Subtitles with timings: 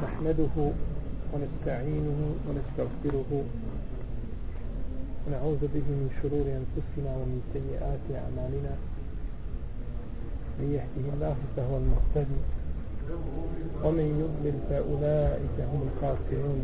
[0.00, 0.56] نحمده
[1.32, 3.30] ونستعينه ونستغفره
[5.26, 8.74] ونعوذ به من شرور أنفسنا ومن سيئات أعمالنا.
[10.58, 12.40] من يهده الله فهو المهتدي
[13.84, 16.60] ومن يضلل فأولئك هم الخاسرون.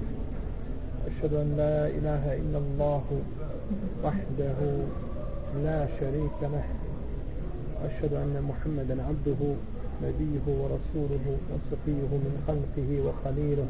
[1.09, 3.05] أشهد أن لا إله إلا الله
[4.05, 4.61] وحده
[5.65, 6.67] لا شريك له.
[7.89, 9.41] أشهد أن محمدا عبده
[10.03, 13.67] نبيه ورسوله وصفيه من خلقه وخليله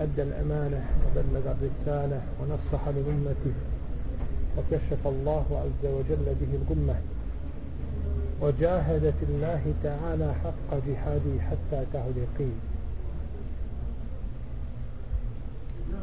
[0.00, 3.54] أدى الأمانة وبلغ الرسالة ونصح لأمته
[4.58, 6.94] وكشف الله عز وجل به الغمة
[8.42, 12.58] وجاهد في الله تعالى حق جهاده حتى أتاه اليقين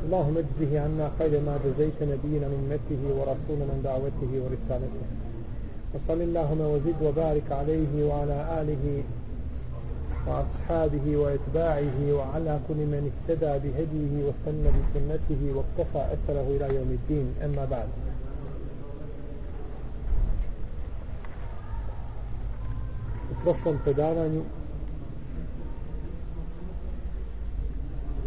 [0.06, 5.06] اللهم اجزه عنا خير ما جزيت نبينا من أمته ورسولا من دعوته ورسالته.
[5.94, 9.04] وصل اللهم وزد وبارك عليه وعلى آله
[10.28, 17.28] وأصحابه وإتباعه وعلى كل من اهتدى بهديه واستنى بسنته واقتفى أثره إلى يوم الدين.
[17.44, 17.88] أما بعد.
[23.32, 24.42] U prošlom predavanju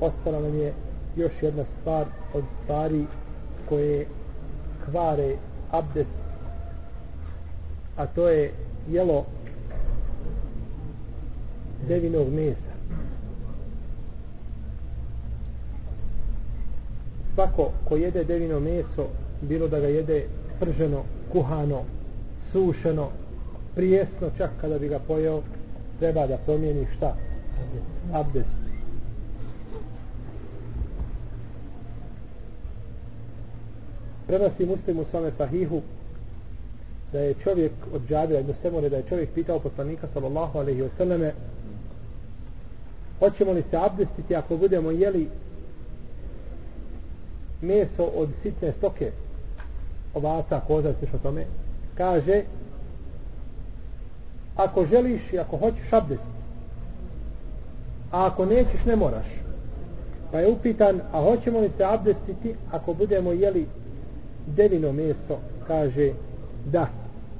[0.00, 0.72] ostala nam je
[1.16, 3.04] još jedna stvar od stvari
[3.68, 4.06] koje
[4.84, 5.36] kvare
[5.70, 6.27] abdest
[7.98, 8.52] a to je
[8.90, 9.26] jelo
[11.88, 12.68] devinog mesa
[17.34, 19.06] svako ko jede devino meso
[19.40, 20.26] bilo da ga jede
[20.60, 21.82] prženo, kuhano
[22.52, 23.08] sušeno
[23.74, 25.42] prijesno čak kada bi ga pojeo
[25.98, 27.16] treba da promijeni šta?
[28.12, 28.58] abdest
[34.26, 35.82] prenosi muslim u svome sahihu
[37.12, 40.88] da je čovjek od džabira ibn Semure da je čovjek pitao poslanika sallallahu alaihi wa
[40.98, 41.32] sallame
[43.18, 45.28] hoćemo li se abdestiti ako budemo jeli
[47.60, 49.12] meso od sitne stoke
[50.14, 51.44] ovaca, koza, sve tome?
[51.94, 52.42] Kaže
[54.56, 56.22] ako želiš i ako hoćeš abdest
[58.12, 59.26] a ako nećeš ne moraš.
[60.32, 63.66] Pa je upitan a hoćemo li se abdestiti ako budemo jeli
[64.46, 65.38] devino meso?
[65.66, 66.12] Kaže
[66.64, 66.88] da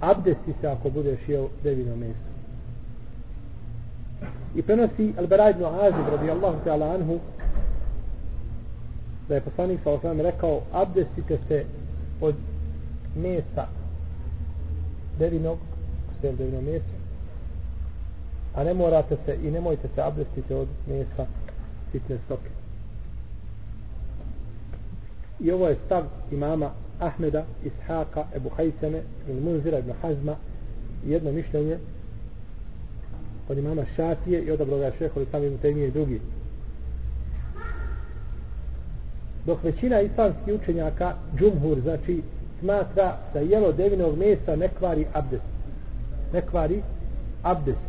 [0.00, 2.28] abdesti se ako budeš jeo devino meso.
[4.54, 7.18] I prenosi Al-Bara ibn Azib radijallahu ta'ala anhu
[9.28, 11.64] da je poslanik sa osam rekao abdestite se
[12.20, 12.34] od
[13.16, 13.66] mesa
[15.18, 15.58] devinog
[16.20, 16.98] sve devino meso
[18.58, 21.26] a ne morate se i nemojte se abdestiti od mesa
[21.92, 22.50] sitne stoke.
[25.40, 26.70] I ovo je stav imama
[27.00, 30.36] Ahmeda, Ishaka, Ebu Hajseme i Munzira ibn Hazma
[31.06, 31.78] jedno mišljenje
[33.48, 36.20] od imama Šatije i odabro ga šeho sami ibn i drugi.
[39.46, 42.22] Dok većina islamskih učenjaka džumhur znači
[42.60, 45.44] smatra da jelo devinog mesa ne kvari abdest
[46.32, 46.82] ne kvari
[47.42, 47.88] abdest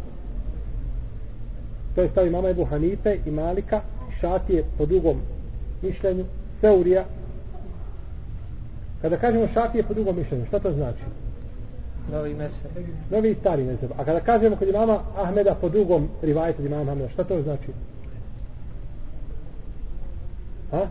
[1.96, 3.81] to je stav mama Ebu Hanife i Malika
[4.22, 5.22] Šatije po drugom
[5.81, 6.26] mišljenju
[6.62, 7.06] Seurija
[9.01, 11.03] Kada kažemo šafije po drugom mišljenju, šta to znači?
[12.11, 12.71] Novi mesel.
[13.11, 13.89] Novi i stari mesel.
[13.97, 17.71] A kada kažemo kod imama Ahmeda po drugom rivajetu imama Ahmeda, šta to znači?
[20.71, 20.87] Ha?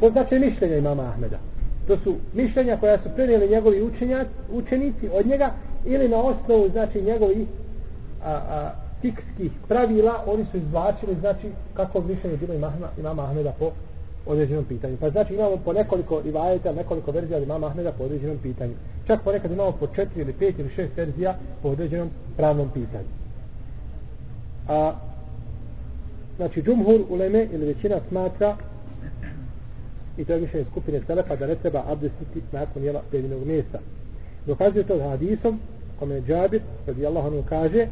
[0.00, 1.38] To znači mišljenja imama Ahmeda.
[1.86, 5.50] To su mišljenja koja su prenijeli njegovi učenja, učenici od njega
[5.84, 7.46] ili na osnovu znači njegovi
[8.24, 13.70] a, a, fikskih pravila oni su izvlačili znači kako mišljenje bilo imama, imama Ahmeda po
[14.26, 14.96] određenom pitanju.
[15.00, 18.74] Pa znači imamo po nekoliko rivajeta, nekoliko verzija od imama Ahmeda po određenom pitanju.
[19.06, 23.08] Čak ponekad imamo po četiri ili pet ili šest verzija po određenom pravnom pitanju.
[24.68, 24.94] A
[26.36, 28.56] znači džumhur uleme ili većina smatra
[30.16, 33.78] i to je mišljenje skupine Selefa da ne treba abdestiti nakon jela pedinog mjesta.
[34.46, 35.60] Dokazuje to hadisom
[36.02, 37.86] kome je Džabir, radi Allah kaže,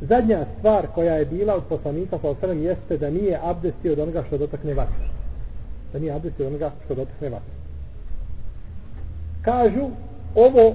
[0.00, 4.24] zadnja stvar koja je bila od poslanika sa osrem jeste da nije abdestio od onoga
[4.26, 5.06] što dotakne vatra.
[5.92, 7.54] Da nije abdestio od onoga što dotakne vatra.
[9.42, 9.88] Kažu
[10.34, 10.74] ovo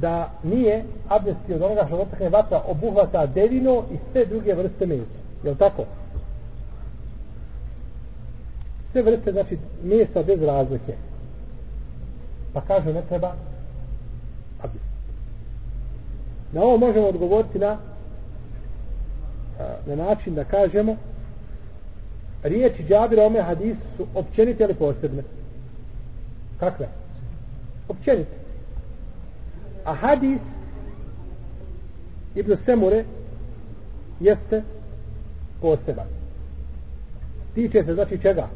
[0.00, 5.18] da nije abdestio od onoga što dotakne vatra obuhvata devino i sve druge vrste mesa.
[5.44, 5.84] Je li tako?
[8.92, 10.94] Sve vrste, znači, mesa bez razlike.
[12.52, 13.34] Pa kažu ne treba
[14.62, 14.93] abdestio.
[16.54, 17.78] Na ovo možemo odgovoriti na
[19.86, 20.96] na način da kažemo
[22.42, 25.22] riječi džabira ome hadisu su općenite ili posebne?
[26.60, 26.88] Kakve?
[27.88, 28.30] Općenite.
[29.84, 30.40] A hadis
[32.34, 33.04] Ibn Semure
[34.20, 34.62] jeste
[35.60, 36.06] poseban.
[37.54, 38.48] Tiče se znači čega?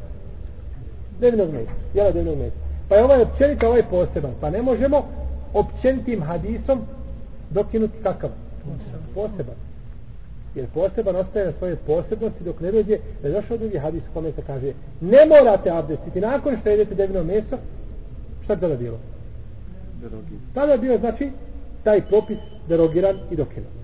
[1.19, 1.73] Devinog mjesta.
[1.93, 2.59] Jela devinog mjesta.
[2.89, 4.31] Pa je ovaj općenit, ovaj poseban.
[4.41, 5.03] Pa ne možemo
[5.53, 6.79] općenitim hadisom
[7.49, 8.29] dokinuti kakav?
[8.63, 9.01] Poseban.
[9.13, 9.55] poseban.
[10.55, 14.13] Jer poseban ostaje na svoje posebnosti dok ne dođe da je došao drugi hadis u
[14.13, 17.57] kome se kaže ne morate abdestiti nakon što jedete devino meso
[18.43, 18.97] šta je tada bilo?
[20.01, 20.39] Derogiran.
[20.53, 21.31] Tada je bio znači
[21.83, 22.37] taj propis
[22.67, 23.79] derogiran i dokinut.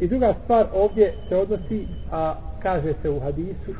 [0.00, 3.74] I druga stvar ovdje se odnosi, a kaže se u hadisu,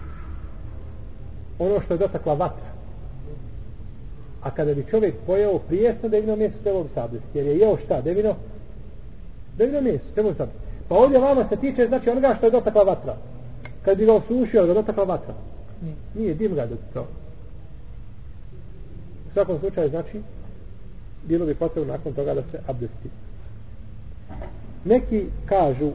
[1.59, 2.70] ono što je dotakla vatra.
[4.43, 7.39] A kada bi čovjek pojeo prijesno devino mjesto, trebalo bi sabljesti.
[7.39, 8.01] Jer je jeo šta?
[8.01, 8.35] Devino?
[9.57, 10.53] Devino mjesto, trebalo bi.
[10.89, 13.17] Pa ovdje vama se tiče, znači onoga što je dotakla vatra.
[13.85, 15.35] Kad bi ga osušio, da dotakla vatra.
[15.83, 17.03] Nije, Nije dim ga dotakla.
[19.31, 20.21] U svakom slučaju, znači,
[21.25, 23.11] bilo bi potrebno nakon toga da se abdesti.
[24.85, 25.91] Neki kažu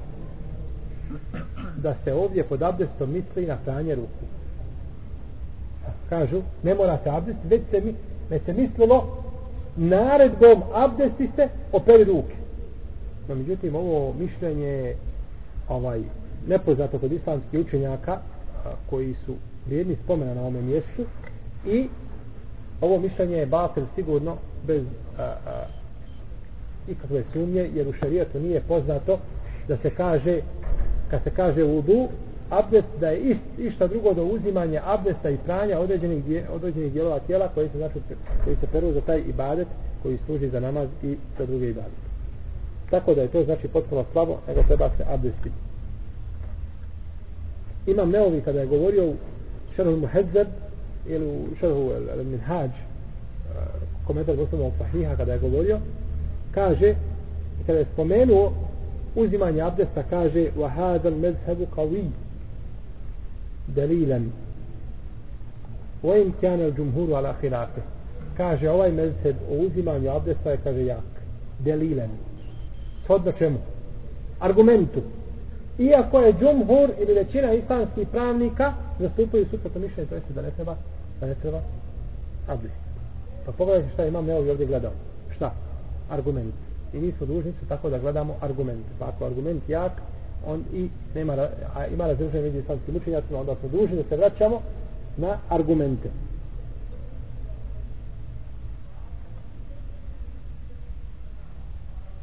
[1.78, 4.26] da se ovdje pod abdestom misli na pranje ruku.
[6.10, 7.94] Kažu, ne mora se abdest, već se, mi,
[8.30, 9.18] već se mislilo
[9.76, 12.36] naredbom abdesti se operi ruke.
[13.28, 14.96] No, međutim, ovo mišljenje
[15.70, 16.02] ovaj,
[16.48, 18.20] nepoznato kod islamskih učenjaka a,
[18.90, 19.36] koji su
[19.66, 21.06] vrijedni spomena na ovome mjestu
[21.68, 21.88] i
[22.82, 24.38] ovo mišljenje je batel sigurno
[24.68, 24.84] bez
[25.18, 25.66] a, a,
[26.88, 29.20] ikakve sumnje jer u šarijetu nije poznato
[29.68, 30.42] da se kaže
[31.10, 32.08] kad se kaže udu
[32.50, 37.48] abdest da je ist, išta drugo do uzimanja abdesta i pranja određenih, određenih dijelova tijela
[37.48, 38.00] koji se, znači,
[38.44, 39.68] koji se peru za taj ibadet
[40.04, 42.06] koji služi za namaz i za druge ibadete
[42.90, 45.56] tako da je to znači potpuno slabo nego treba se abdestiti.
[47.88, 49.16] imam neovi kada je govorio u
[49.76, 50.48] šerhu Muhezzeb
[51.08, 51.92] ili u šerhu
[52.32, 52.76] minhađ uh,
[54.08, 55.80] komentar muslimog sahiha kada je govorio
[56.52, 56.96] kaže
[57.66, 58.54] kada je spomenuo
[59.16, 61.58] uzimanje abdesta kaže wa hadha al-madhhab
[63.76, 64.30] qawi
[66.04, 67.82] وإن كان الجمهور على خلافه
[68.38, 71.12] kaže ovaj mezheb o uzimanju abdesta je kaže jak.
[71.60, 72.10] Dalilan
[73.04, 73.58] shodno čemu?
[74.40, 75.02] Argumentu.
[75.80, 80.76] Iako je džumhur ili većina islamskih pravnika zastupaju suprotno mišljenje to jeste da ne treba
[81.20, 81.62] da ne treba
[82.48, 82.76] abdest.
[83.46, 84.92] Pa pogledajte šta imam ja ovdje gledao.
[85.36, 85.54] Šta?
[86.10, 86.54] Argument.
[86.94, 88.86] I mi smo dužni su tako da gledamo argument.
[89.00, 89.92] Pa ako argument jak,
[90.46, 91.34] on i nema,
[91.76, 94.62] a ima razređenje među islamskim učenjacima, onda smo dužni da se vraćamo
[95.18, 96.10] na argumente.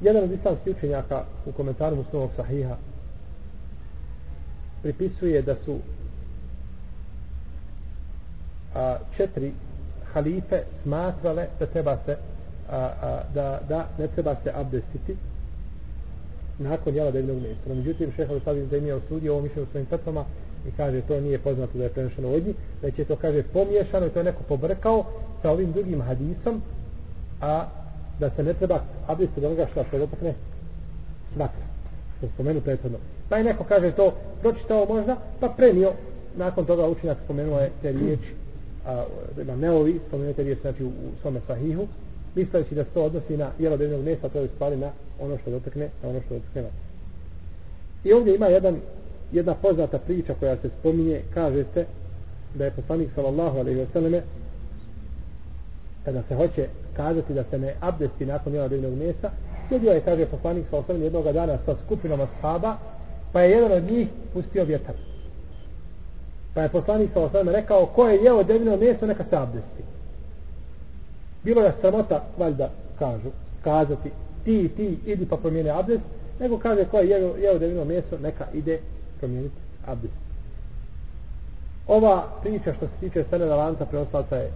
[0.00, 2.76] Jedan od islamskih učenjaka u komentaru muslimovog sahiha
[4.82, 5.78] pripisuje da su
[8.74, 9.52] a, četiri
[10.12, 12.16] halife smatrale da treba se
[12.70, 15.16] a, a, da, da ne treba se abdestiti
[16.58, 17.68] nakon jela devinog mesa.
[17.68, 20.24] No, međutim, šeha Ustavi Zemija osudio ovo mišljenje u svojim petvama
[20.68, 24.06] i kaže to nije poznato da je prenešeno od njih, već je to kaže pomiješano
[24.06, 25.04] i to je neko pobrkao
[25.42, 26.62] sa ovim drugim hadisom,
[27.40, 27.66] a
[28.20, 30.34] da se ne treba abdestiti od onoga što se dotakne
[31.36, 31.64] vatra.
[32.20, 32.98] To spomenu prethodno.
[33.28, 35.92] Pa je neko kaže to pročitao možda, pa prenio
[36.36, 38.34] nakon toga učinjak spomenuo je te riječi
[38.86, 39.04] a,
[39.42, 41.86] ima neovi, spomenuo te riječi znači u, u svome sahihu,
[42.34, 45.50] misleći da se to odnosi na jelo devnog mesa, to je stvari na ono što
[45.50, 46.72] dotakne, na ono što dotakne vas.
[48.04, 48.76] I ovdje ima jedan,
[49.32, 51.86] jedna poznata priča koja se spominje, kaže se
[52.54, 54.22] da je poslanik sallallahu alaihi wa sallame
[56.04, 59.30] kada se hoće kazati da se ne abdesti nakon jela devnog mesa,
[59.68, 62.76] sjedio je, kaže poslanik sallallahu alaihi jednog dana sa skupinom ashaba,
[63.32, 64.94] pa je jedan od njih pustio vjetar.
[66.54, 69.82] Pa je poslanik sallallahu alaihi wa rekao, ko je jeo devno meso, neka se abdesti
[71.44, 73.30] bilo je sramota valjda kažu
[73.64, 74.10] kazati
[74.44, 76.04] ti ti idi pa promijeni abdest
[76.40, 78.80] nego kaže ko je jeo, jeo devino meso neka ide
[79.18, 79.56] promijeniti
[79.86, 80.14] abdest.
[81.86, 84.50] Ova priča što se tiče Seneda Lanca preostalca je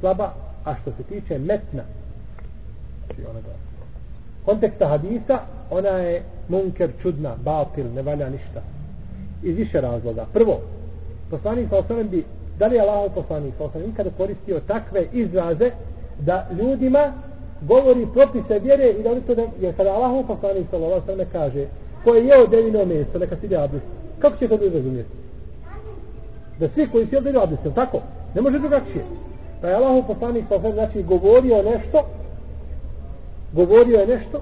[0.00, 0.32] slaba
[0.64, 1.82] a što se tiče metna
[3.06, 3.52] znači ona da
[4.44, 5.38] konteksta hadisa
[5.70, 8.62] ona je munker čudna batil ne valja ništa.
[9.42, 10.26] Iz više razloga.
[10.32, 10.60] Prvo
[11.30, 12.24] poslanik sa osnovim bi
[12.58, 15.70] da li je Allah poslanik sa osnovim ikada koristio takve izraze
[16.18, 17.12] da ljudima
[17.60, 21.26] govori propise vjere i da oni to ne, jer kada Allah poslanik sallallahu alejhi ve
[21.32, 21.66] kaže
[22.04, 23.84] ko je jeo devino meso neka se ide abdest.
[24.18, 25.10] Kako će to ljudi razumjeti?
[26.58, 28.00] Da svi koji su jeli abdest tako?
[28.34, 29.04] Ne može drugačije.
[29.60, 32.06] Pa je Allah poslanik sallallahu znači govorio nešto
[33.52, 34.40] govorio je nešto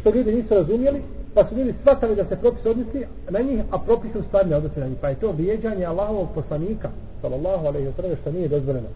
[0.00, 1.02] što ljudi nisu razumjeli
[1.38, 4.56] pa su ljudi shvatali da se propis odnosi na njih, a propis u stvari ne
[4.56, 4.98] odnosi na njih.
[5.00, 8.88] Pa je to vrijeđanje Allahovog poslanika, sallallahu alaihi wa sallam, što nije dozvoljeno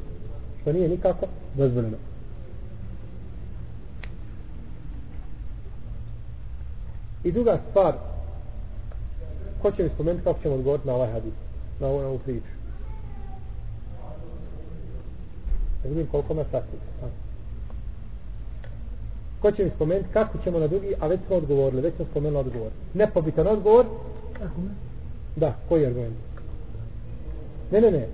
[0.62, 1.96] što nije nikako dozvoljeno.
[7.24, 7.94] I druga stvar,
[9.62, 11.32] ko će mi spomenuti kako ćemo odgovoriti na ovaj hadis,
[11.80, 12.46] na ovu, na ovu priču?
[15.84, 16.76] Ne vidim koliko me sati.
[19.40, 22.46] Ko će mi spomenuti kako ćemo na drugi, a već smo odgovorili, već smo spomenuli
[22.46, 22.70] odgovor.
[22.94, 23.86] Nepobitan odgovor?
[25.36, 26.16] Da, koji je argument?
[27.72, 28.06] Ne, ne, ne,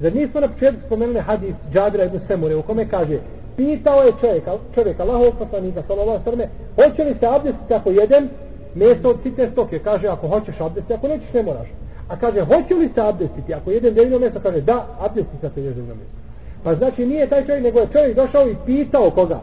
[0.00, 3.18] Zar nismo na početku spomenuli hadis Džabira ibn Semure u kome kaže
[3.56, 8.28] pitao je čovjek, čovjek Allahov poslanika sallallahu alejhi hoće li se abdestiti ako jedem
[8.74, 9.78] meso od sitne stoke?
[9.78, 11.68] Kaže ako hoćeš abdestiti, ako nećeš ne moraš.
[12.08, 14.40] A kaže hoće li se abdestiti ako jedem devino meso?
[14.42, 16.16] Kaže da, abdesti se ako jedeš devino meso.
[16.64, 19.40] Pa znači nije taj čovjek, nego je čovjek došao i pitao koga?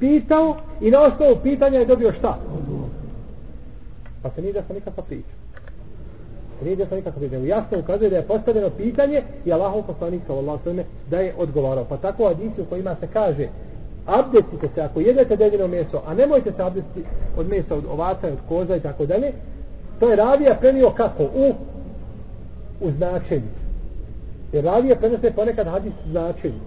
[0.00, 2.38] Pitao i na osnovu pitanja je dobio šta?
[4.22, 5.45] Pa se nije da sam nikakva priča.
[6.64, 7.36] Nije da sam nikakva priča.
[7.36, 11.84] Jasno ukazuje da je postavljeno pitanje i Allahov poslanik sallallahu alejhi da je odgovarao.
[11.84, 13.48] Pa tako hadis u kojima se kaže
[14.06, 18.38] abdestite se ako jedete devino meso, a nemojte se abdestiti od mesa od ovaca, od
[18.48, 19.32] koza i tako dalje.
[20.00, 21.22] To je ravija prenio kako?
[21.22, 21.54] U
[22.80, 23.48] u značenju.
[24.52, 26.60] Jer ravija prenose ponekad hadis u značenju.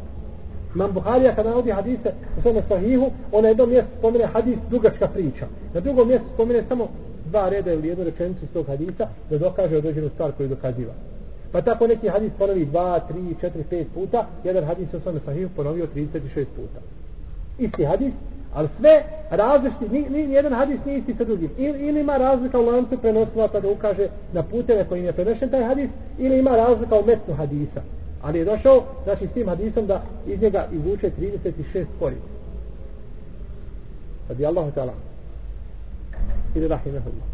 [0.75, 5.08] Imam Buharija kada navodi hadise u svome sahihu, on na jednom mjestu spomene hadis dugačka
[5.08, 5.46] priča.
[5.74, 6.88] Na drugom mjestu spomene samo
[7.29, 10.93] dva reda ili jednu rečenicu iz tog hadisa da dokaže određenu stvar koju dokaziva.
[11.51, 15.48] Pa tako neki hadis ponovi dva, tri, četiri, pet puta, jedan hadis je sam sahih
[15.55, 16.79] ponovio 36 puta.
[17.57, 18.13] Isti hadis,
[18.53, 21.50] ali sve različiti, ni, ni, jedan hadis nije isti sa drugim.
[21.57, 25.50] Ili, ili ima razlika u lancu prenosila pa da ukaže na puteve kojim je prenešen
[25.50, 27.81] taj hadis, ili ima razlika u metnu hadisa.
[28.21, 32.29] Ali je došao, znači, s tim hadisom da iz njega izvuče 36 korica.
[34.29, 35.09] Radi Allahu ta'ala.
[36.56, 37.27] Ili rahimahullah.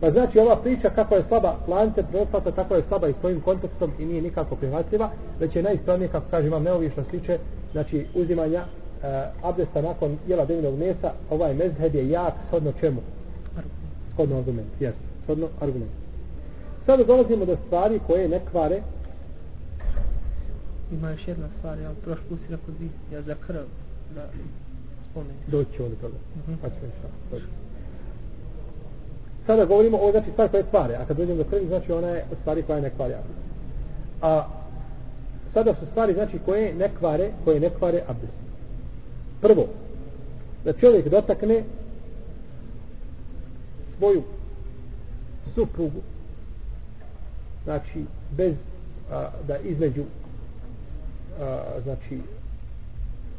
[0.00, 3.90] Pa znači ova priča kako je slaba lance proslata, tako je slaba i svojim kontekstom
[3.98, 5.10] i nije nikako prihvatljiva,
[5.40, 7.38] već je najispravnije, kako kaže imam neovi što sliče,
[7.72, 13.00] znači uzimanja uh, abdesta nakon jela devinog mesa, ovaj mezhed je jak, shodno čemu?
[14.12, 15.90] Shodno argument, jes, shodno argument.
[16.86, 18.82] Sada dolazimo do stvari koje ne kvare
[20.92, 22.74] Ima još jedna stvar, ja prošli put si rekao
[23.12, 23.64] ja za krv
[24.14, 24.28] da
[25.10, 25.36] spomenem.
[25.46, 26.16] Doći do toga.
[26.34, 26.56] Uh -huh.
[26.62, 27.36] Pa ćemo šta.
[29.48, 32.24] Sada govorimo o znači stvari koje kvare, a kad dođemo do krvi, znači ona je
[32.40, 33.38] stvari koja ne kvare abdest.
[34.22, 34.46] A
[35.54, 38.42] sada su stvari znači koje ne kvare, koje ne kvare abdest.
[39.40, 39.66] Prvo,
[40.64, 41.64] da čovjek dotakne
[43.98, 44.22] svoju
[45.54, 46.00] suprugu,
[47.64, 48.04] znači
[48.36, 48.54] bez
[49.10, 50.04] a, da između
[51.40, 52.20] a, znači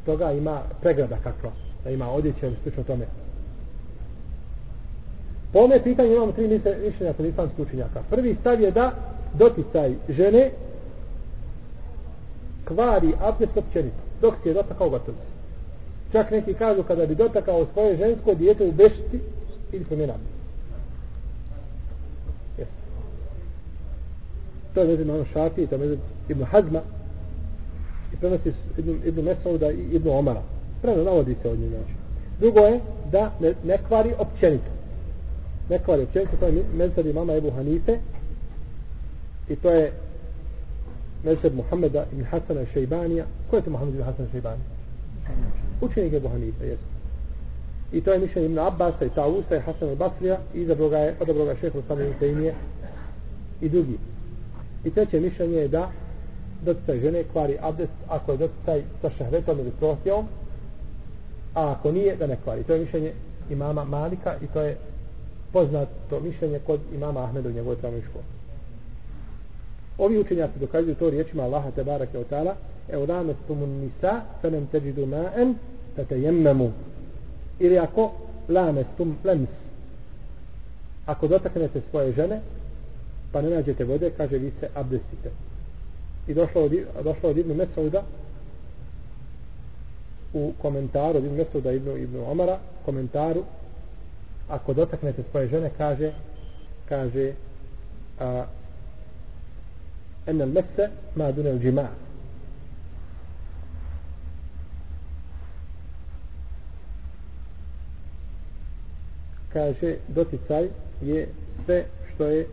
[0.06, 1.50] toga ima pregrada kakva
[1.84, 3.06] da ima odjeća ili slično tome
[5.52, 6.48] po ome pitanju imamo tri
[6.84, 8.92] mišljenja kod islamskih učenjaka prvi stav je da
[9.38, 10.50] doticaj žene
[12.64, 15.14] kvari abdest općenito dok se je dotakao gotov
[16.12, 19.20] čak neki kažu kada bi dotakao svoje žensko dijete u bešti
[19.72, 20.40] ili promjena abdest
[22.58, 22.66] yes.
[24.74, 26.80] to je vezano ono šafi to je vezano Ibn Hazma
[28.12, 30.42] i prenosi Ibn, Ibn Mesauda i Ibn Omara.
[30.82, 31.68] Preno navodi se od njih.
[31.68, 31.92] Znači.
[32.40, 32.80] Drugo je
[33.12, 34.70] da ne, ne kvari općenito.
[35.70, 37.98] Ne kvari općenito, to je mezheb imama Ebu Hanife
[39.48, 39.92] i to je
[41.24, 43.24] mezheb Muhammeda ibn Hasana Šejbanija.
[43.50, 44.64] Ko je to Muhammed ibn Hasana Šejbanija?
[45.80, 46.82] Učenik Ebu Hanife, jesu.
[47.92, 51.14] I to je mišljenje Ibn Abbasa i Tausa i Hasan al-Basrija i odabro ga je,
[51.20, 52.50] odabro ga šehr Osama ibn
[53.60, 53.98] i drugi.
[54.84, 55.90] I treće mišljenje je da
[56.64, 60.26] doticaj žene kvari abdest ako je doticaj sa šahvetom ili prohtjevom
[61.54, 63.12] a ako nije da ne kvari to je mišljenje
[63.50, 64.76] imama Malika i to je
[65.52, 68.24] poznato mišljenje kod imama Ahmeda u njegovoj pravnoj školi.
[69.98, 72.54] Ovi učenjaci dokazuju to riječima Allaha te barake o ta'ala
[72.88, 75.54] evo dame stumun nisa fenem teđidu ma'en
[76.08, 76.72] te jemmemu
[77.58, 78.12] ili ako
[78.48, 79.48] lame stum lems
[81.06, 82.40] ako dotaknete svoje žene
[83.32, 85.30] pa ne nađete vode kaže vi se abdestite.
[86.28, 86.72] I došlo od,
[87.04, 88.02] došlo od Ibnu Mesauda
[90.34, 93.44] u komentaru od Ibnu Mesauda Ibnu, Ibnu Omara komentaru
[94.50, 96.12] ako dotaknete svoje žene kaže
[96.88, 97.32] kaže
[98.18, 98.44] a,
[100.26, 101.88] enel mese ma dunel džima
[109.52, 110.68] kaže doticaj
[111.02, 111.28] je
[111.64, 112.46] sve što je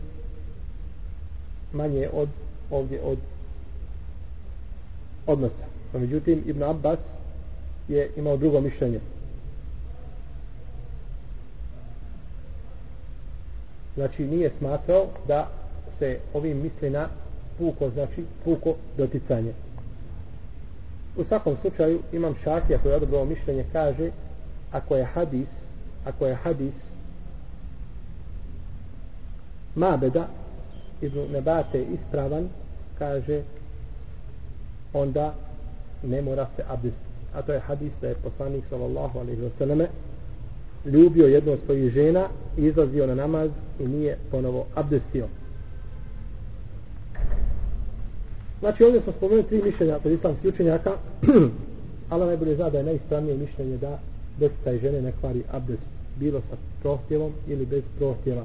[1.72, 2.28] manje od
[2.70, 3.18] ovdje od
[5.26, 5.64] odnosa.
[5.92, 6.98] No, međutim, Ibn Abbas
[7.88, 9.00] je imao drugo mišljenje.
[13.98, 15.48] Znači, nije smatrao da
[15.98, 17.08] se ovim misli na
[17.58, 19.52] puko, znači puko doticanje.
[21.16, 24.10] U svakom slučaju, imam šafija koji je odobrao mišljenje, kaže,
[24.72, 25.48] ako je hadis
[26.04, 26.74] ako je hadis
[29.74, 30.28] Mabeda
[31.00, 32.48] Ibn Nebate ispravan
[32.98, 33.42] kaže
[34.92, 35.34] onda
[36.02, 37.08] ne mora se abdestiti.
[37.34, 39.88] a to je hadis da je poslanik sallallahu alaihi wa sallame
[40.84, 45.26] ljubio jednu od svojih žena i izlazio na namaz i nije ponovo abdestio
[48.60, 50.92] znači ovdje smo spomenuli tri mišljenja kod islamskih učenjaka
[52.10, 53.98] ali najbolje zna da je najispravnije mišljenje da
[54.40, 58.44] doticaj žene ne kvari abdest bilo sa prohtjevom ili bez prohtjeva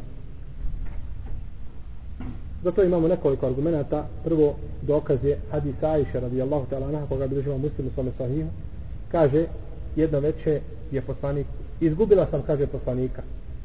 [2.64, 4.08] Zato imamo nekoliko argumenta.
[4.24, 8.50] Prvo dokaz je hadis Aisha radijallahu ta'ala anha koga bi držimo muslimu svome sahihu.
[9.12, 9.46] Kaže,
[9.96, 10.62] jedno veće
[10.92, 11.48] je poslanik,
[11.82, 13.22] izgubila sam, kaže poslanika,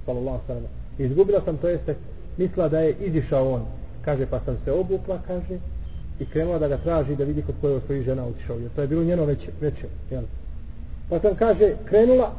[0.06, 0.64] sallallahu sallam.
[0.98, 1.94] Izgubila sam, to jeste,
[2.36, 3.62] misla da je izišao on.
[4.04, 5.58] Kaže, pa sam se obukla, kaže,
[6.20, 8.58] i krenula da ga traži da vidi kod koje od svojih žena otišao.
[8.58, 10.22] Jer to je bilo njeno veće, veće jel?
[11.10, 12.32] Pa sam, kaže, krenula,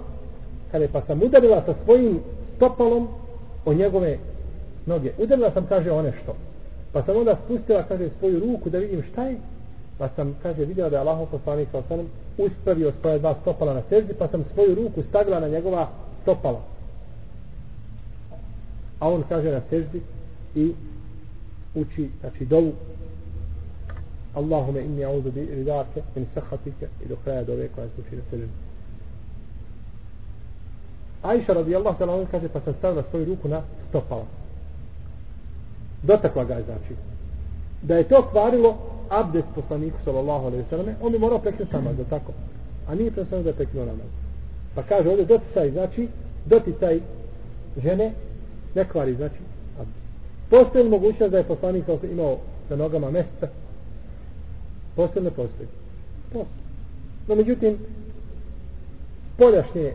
[0.72, 2.20] kaže, pa sam udarila sa svojim
[2.56, 3.08] stopalom
[3.66, 4.18] o njegove
[4.86, 5.12] noge.
[5.18, 6.36] Udarila sam, kaže, one što.
[6.94, 9.38] Pa sam onda spustila, kaže, svoju ruku da vidim šta je.
[9.98, 11.82] Pa sam, kaže, vidjela da je Allah poslanik sa
[12.46, 15.90] uspravio svoje dva stopala na seždi, pa sam svoju ruku stavila na njegova
[16.22, 16.62] stopala.
[19.00, 20.02] A on kaže na seždi
[20.56, 20.74] i
[21.76, 22.74] uči, znači, dovu
[24.34, 28.22] Allahume inni auzu bi ridarke min sahatike i do kraja dove koja se uči na
[28.30, 28.50] seždi.
[31.22, 34.26] Aisha radijallahu ta'ala on kaže pa sam stavila svoju ruku na stopala
[36.04, 36.96] dotakla ga je znači
[37.82, 38.78] da je to kvarilo
[39.10, 42.32] abdest poslaniku sallallahu alaihi sallam on bi morao prekinuti namaz da tako?
[42.88, 44.08] A nije predstavljeno da je prekinuo namaz.
[44.76, 46.08] Pa kaže ovdje doticaj znači
[46.46, 47.00] doticaj
[47.84, 48.12] žene
[48.76, 49.36] ne kvari znači
[49.80, 50.00] abdest.
[50.50, 52.38] Postoji li mogućnost da je poslanik sallallahu imao
[52.70, 53.48] na nogama mesta?
[54.96, 55.68] Postoji ne postoji?
[56.34, 56.60] Postoji.
[57.28, 57.78] No međutim
[59.36, 59.94] spoljašnje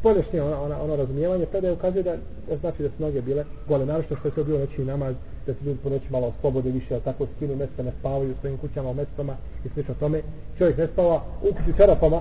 [0.00, 2.16] spoljašnje ono, ono, ono razumijevanje predaje ukazuje da
[2.60, 5.14] znači da su noge bile gole, naravno što je to bilo noći namaz,
[5.52, 8.40] da se ljudi po noći malo slobode više, ali tako skinu mjesta, ne spavaju u
[8.40, 10.22] svojim kućama, u mestama i slično tome.
[10.58, 12.20] Čovjek ne spava u kuću čarapama,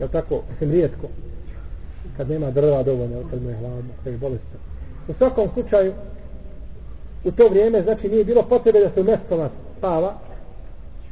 [0.00, 1.06] je tako, mislim rijetko,
[2.16, 4.60] kad nema drva dovoljno, kad mu je hladno, kad je bolestan.
[5.08, 5.92] U svakom slučaju,
[7.24, 10.14] u to vrijeme, znači nije bilo potrebe da se u mestama spava,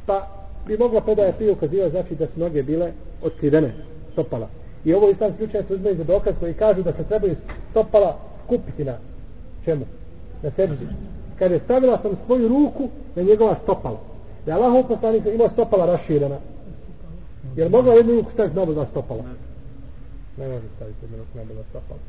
[0.05, 0.27] pa
[0.67, 3.71] bi mogla predaja prije ukaziva, znači da su noge bile otkrivene,
[4.11, 4.47] stopala.
[4.85, 7.35] I ovo islamski učenjaci uzmeju za dokaz koji kažu da se trebaju
[7.71, 8.97] stopala kupiti na
[9.65, 9.85] čemu?
[10.43, 10.75] Na sebi.
[11.39, 13.99] Kad je stavila sam svoju ruku na njegova stopala.
[14.45, 16.37] Da je Allah poslanik imao stopala raširena.
[17.55, 19.23] Jer mogla jednu ruku staviti na oba stopala?
[20.37, 21.99] Ne može staviti jednu ruku na oba stopala.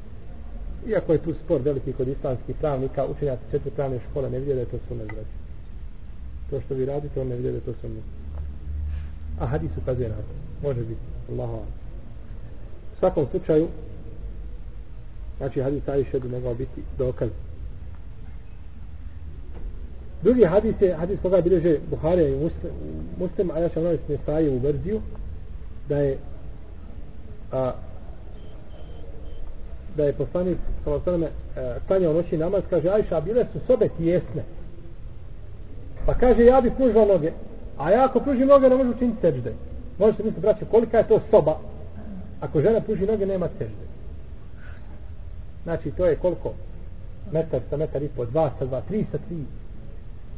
[0.87, 4.61] Iako je tu spor veliki kod islamskih pravnika, učenjaci četiri pravne škole ne vidje da
[4.61, 5.37] je to sunne znači.
[6.51, 8.01] To što vi radite, on ne vidje da je to sunne.
[9.41, 10.69] A hadis ukazuje na to.
[10.69, 11.01] Može biti.
[11.31, 13.69] Allahu U svakom slučaju,
[15.41, 17.31] Znači hadis Ajše bi mogao biti dokaz.
[20.23, 22.73] Drugi hadis je hadis koga bileže Buharija i Muslim,
[23.19, 25.01] muslim a ja ću navesti Nesaje u verziju
[25.89, 26.19] da je
[27.53, 27.73] a,
[29.97, 31.31] da je poslanik Salosaname e,
[31.87, 34.43] klanjao noći namaz kaže Ajša bile su sobe tijesne.
[36.07, 37.33] Pa kaže ja bih pružila noge.
[37.79, 39.53] A ja ako pružim noge ne možu učiniti sežde.
[39.99, 41.59] Možete misliti braće kolika je to soba?
[42.41, 43.87] Ako žena pruži noge nema sežde.
[45.63, 46.53] Znači, to je koliko?
[47.33, 49.37] Metar sa metar i po, dva sa dva, tri sa tri.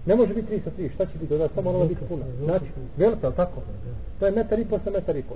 [0.06, 2.22] Ne može biti tri sa tri, šta će biti od Samo ono biti puno.
[2.44, 2.64] Znači,
[2.96, 3.60] velika, ali tako?
[4.18, 5.34] To je metar i po sa metar i po.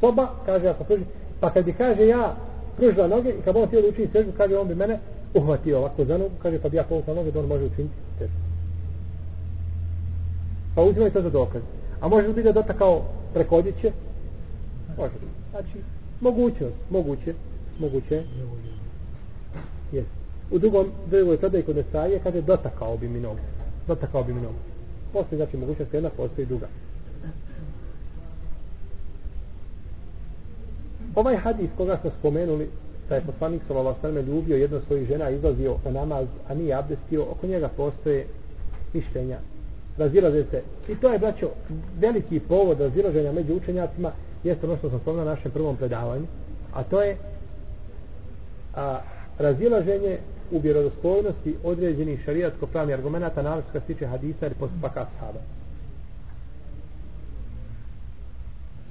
[0.00, 1.04] Soba, kaže, ako pruži,
[1.40, 2.36] pa kad bi kaže ja
[2.76, 4.98] pružila noge i kad on htio da učini sežu, kaže, on bi mene
[5.34, 8.32] uhvatio ovako za nogu, kaže, pa bi ja povukla noge, da on može učiniti sežu.
[10.74, 11.62] Pa uzimaj to za dokaz.
[12.00, 13.02] A može li biti da dotakao
[13.34, 13.92] preko odjeće?
[14.96, 15.32] Može biti.
[15.50, 15.78] Znači,
[16.20, 17.34] mogućnost, moguće
[17.78, 18.22] moguće
[19.92, 20.04] je
[20.50, 23.40] u drugom drugoj sada i kod Nesaje kaže dotakao bi mi nogu.
[23.86, 24.58] Dotakao bi mi nogu.
[25.12, 26.66] Postoji znači mogućnost jedna postoji druga.
[31.14, 32.68] Ovaj hadis koga smo spomenuli
[33.08, 37.22] da je poslanik sallallahu alejhi ljubio jednu svojih žena izlazio na namaz a nije abdestio
[37.22, 38.26] oko njega postoje
[38.92, 39.38] mišljenja.
[39.98, 40.62] Razilaze se.
[40.88, 41.50] I to je braćo
[41.98, 44.12] veliki povod razilaženja među učenjacima
[44.44, 46.26] jeste ono što sam spomenuo na našem prvom predavanju
[46.74, 47.16] a to je
[48.74, 49.00] a
[49.38, 50.18] razilaženje
[50.50, 55.40] u vjerodostojnosti određenih šarijatsko-pravnih argumenta naravno što se tiče hadisa ili postupaka ashaba.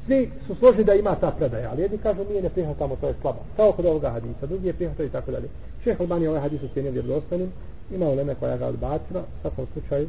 [0.05, 3.15] Svi su složni da ima ta predaja, ali jedni kažu nije ne prihvatamo, to je
[3.21, 3.39] slaba.
[3.55, 5.49] Kao kod ovoga hadisa, drugi je prihvatao i tako dalje.
[5.84, 7.51] Šeh Albani ovaj hadis ucijenio vjerodostojnim,
[7.91, 10.08] ima uleme koja ga odbacila, u svakom slučaju,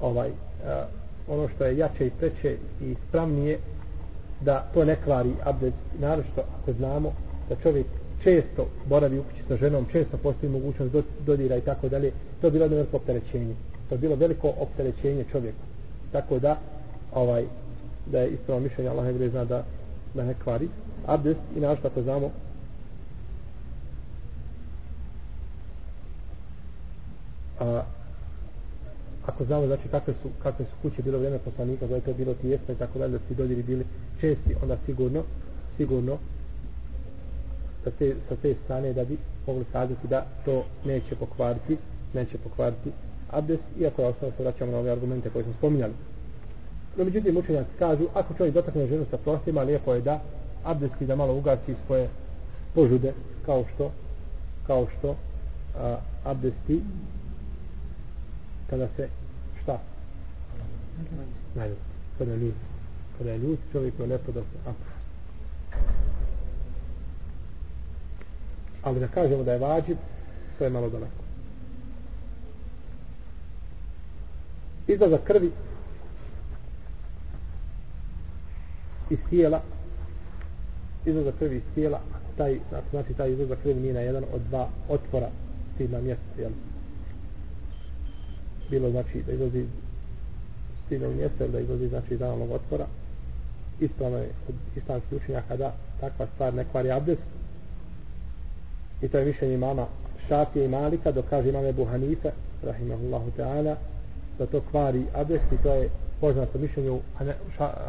[0.00, 0.34] ovaj, uh,
[1.28, 3.58] ono što je jače i preče i spravnije
[4.40, 7.12] da to ne kvari abdest naročito ako znamo
[7.48, 7.86] da čovjek
[8.22, 12.12] često boravi u kući sa ženom često postoji mogućnost do, dodira i tako dalje.
[12.40, 13.54] To je bilo jedno veliko opterećenje.
[13.88, 15.64] To je bilo veliko opterećenje čovjeku.
[16.12, 16.58] Tako da
[17.12, 17.44] ovaj
[18.06, 19.64] da je ispravo mišljenje Allah ne zna da,
[20.14, 20.68] da ne kvari.
[21.06, 22.30] Abdest i naš, tako znamo?
[27.60, 27.82] A,
[29.26, 32.34] ako znamo znači kakve su, kakve su kuće bilo vrijeme poslanika, da je to bilo
[32.34, 33.86] tijesno i tako dalje, da su dodiri bili
[34.20, 35.22] česti, onda sigurno,
[35.76, 36.18] sigurno
[37.84, 41.76] sa te, sa te strane da bi mogli kazati da to neće pokvariti,
[42.14, 42.90] neće pokvariti
[43.30, 45.92] abdest, iako je ostalo se vraćamo na ove argumente koje smo spominjali.
[46.96, 50.20] No, međutim, učenjaci kažu, ako čovjek dotakne ženu sa prostima, lijepo je da
[50.64, 52.08] abdesti da malo ugasi svoje
[52.74, 53.12] požude,
[53.46, 53.90] kao što,
[54.66, 55.16] kao što
[55.78, 56.80] a, abdesti
[58.70, 59.08] kada se
[59.62, 59.78] šta?
[61.54, 61.78] Najljut.
[62.18, 62.54] Kada je ljut.
[63.18, 66.03] Kada je ljut, čovjek je lepo da se apusti.
[68.84, 69.96] Ali da kažemo da je vađib,
[70.58, 71.24] to je malo daleko.
[74.86, 75.50] Izlazak krvi
[79.10, 79.62] iz tijela
[81.04, 82.00] izlazak krvi iz tijela
[82.36, 82.58] taj,
[82.90, 85.28] znači taj izlazak krvi nije na jedan od dva otvora
[85.74, 86.50] stidna mjesta jel?
[88.70, 89.66] bilo znači da izlazi
[90.86, 92.86] stidnog mjesta da izlazi znači iz analog otvora
[93.80, 97.22] ispravno je od islamskih učenjaka da takva stvar ne kvari abdest
[99.02, 99.86] i to je mišljenje mama
[100.28, 102.30] Šafije i Malika dok kaže imame Buhanife
[102.62, 103.74] rahimahullahu ta'ala
[104.38, 105.88] da to kvari abdest i to je
[106.20, 107.00] poznato mišljenje u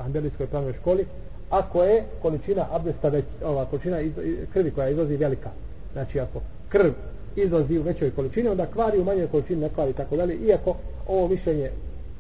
[0.04, 1.06] Hanbelijskoj pravnoj školi
[1.50, 4.14] ako je količina abdesta već, ova količina iz,
[4.54, 5.50] krvi koja izlazi velika.
[5.94, 6.92] Znači ako krv
[7.36, 10.76] izlazi u većoj količini onda kvari u manjoj količini ne kvari tako dalje iako
[11.08, 11.70] ovo mišljenje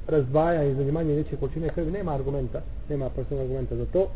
[0.07, 4.07] razdvaja između manje i veće količine krvi nema argumenta nema posebnog argumenta za to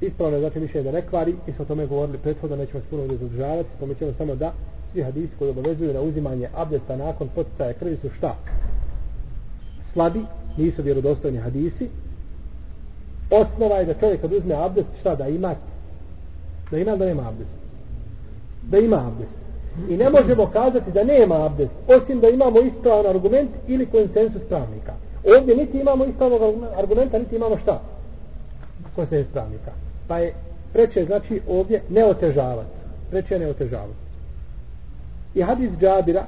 [0.00, 1.34] ispravno je zatim mišljenje da ne kvari.
[1.46, 3.68] Mi smo o tome govorili prethodno nećemo vas puno ovdje zadržavati.
[3.76, 4.52] Spomećemo samo da
[4.92, 8.36] svi hadisi koji obavezuju na uzimanje abdesta nakon poticaja krvi su šta?
[9.92, 10.20] Slabi
[10.56, 11.88] nisu vjerodostojni hadisi.
[13.30, 15.54] Osnova je da čovjek kad uzme abdest šta da ima?
[16.70, 17.50] Da ima da nema abdest.
[18.62, 19.34] Da ima abdest.
[19.88, 24.92] I ne možemo kazati da nema abdest osim da imamo ispravan argument ili konsensus pravnika.
[25.38, 27.80] Ovdje niti imamo ispravnog argumenta niti imamo šta?
[28.96, 30.32] Konsensus pravnika pa je
[30.72, 32.70] preče znači ovdje ne otežavati
[33.10, 33.98] preče ne otežavati
[35.34, 36.24] i hadis Džabira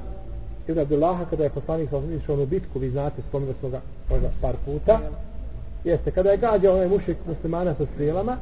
[0.67, 4.29] Ibn Abdullaha kada je poslanik sa išao u bitku vi znate spomenuli smo ga možda
[4.41, 4.99] par puta
[5.83, 8.37] jeste kada je gađao onaj mušik muslimana sa strijelama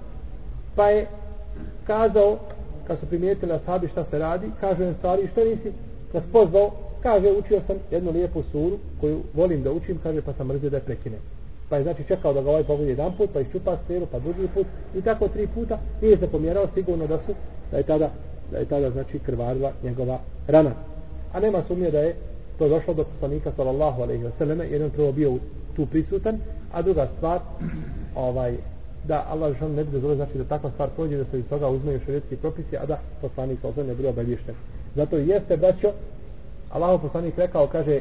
[0.75, 1.08] pa je
[1.88, 2.38] kazao
[2.88, 5.71] kad su primijetili ashabi šta se radi kaže im stvari što nisi?
[6.13, 6.71] Nas pozvao
[7.04, 10.77] kaže učio sam jednu lijepu suru koju volim da učim kaže pa sam mrzio da
[10.77, 11.19] je prekinem
[11.72, 14.48] pa je znači čekao da ga ovaj pogodi jedan put pa iščupa strijelu pa drugi
[14.54, 14.68] put.
[14.96, 15.80] I tako tri puta.
[16.02, 17.34] Nije se pomjerao sigurno da su
[17.72, 18.10] da je tada
[18.52, 20.72] da je tada znači krvarila njegova rana.
[21.34, 22.16] A nema sumnje da je
[22.60, 25.34] to došlo do poslanika sallallahu alejhi ve selleme jedan prvo bio
[25.76, 26.40] tu prisutan
[26.74, 27.40] a druga stvar
[28.16, 28.58] ovaj
[29.08, 31.70] da Allah žal ne bi dozvolio znači da takva stvar prođe da se iz toga
[31.70, 34.56] uzmeju šarijetski propisi a da poslanik sallallahu ne bude obavješten
[34.96, 35.92] zato jeste braćo
[36.70, 38.00] Allahu poslanik rekao kaže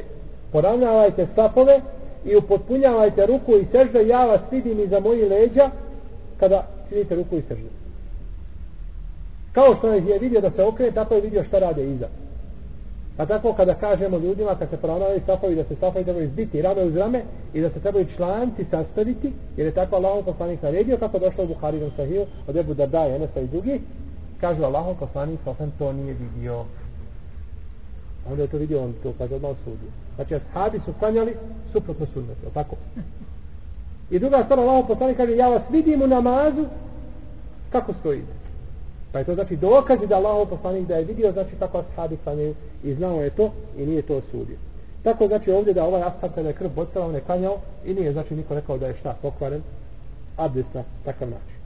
[0.51, 1.81] poravnavajte stapove
[2.25, 5.69] i upotpunjavajte ruku i sežde ja vas vidim iza moji leđa
[6.39, 7.69] kada činite ruku i sežde.
[9.51, 12.07] Kao što je vidio da se okrene tako je vidio šta rade iza.
[13.17, 16.83] Pa tako kada kažemo ljudima kad se poravnavaju safovi da se safovi trebaju izbiti rame
[16.83, 17.21] uz rame
[17.53, 21.47] i da se trebaju članci sastaviti jer je tako Allahom poslanik naredio kako došlo u
[21.47, 23.81] Buharinom sahiju od Ebu Darda i Enesa i drugi
[24.41, 26.65] kažu Allahom poslanik sasvim to nije vidio
[28.29, 31.35] onda je to vidio on to kaže odmah osudio znači ashabi su klanjali
[31.71, 32.75] suprotno sunnetu tako
[34.09, 36.65] i druga stvar Allah poslani kaže ja vas vidim u namazu
[37.71, 38.41] kako stojite
[39.11, 42.55] Pa je to znači dokazi da Allah poslanik da je vidio znači kako ashabi klanjaju
[42.83, 44.57] i znao je to i nije to osudio.
[45.03, 48.13] Tako znači ovdje da ovaj ashab kada je krv bocala on je klanjao i nije
[48.13, 49.61] znači niko rekao da je šta pokvaren
[50.37, 51.60] abdest na takav način.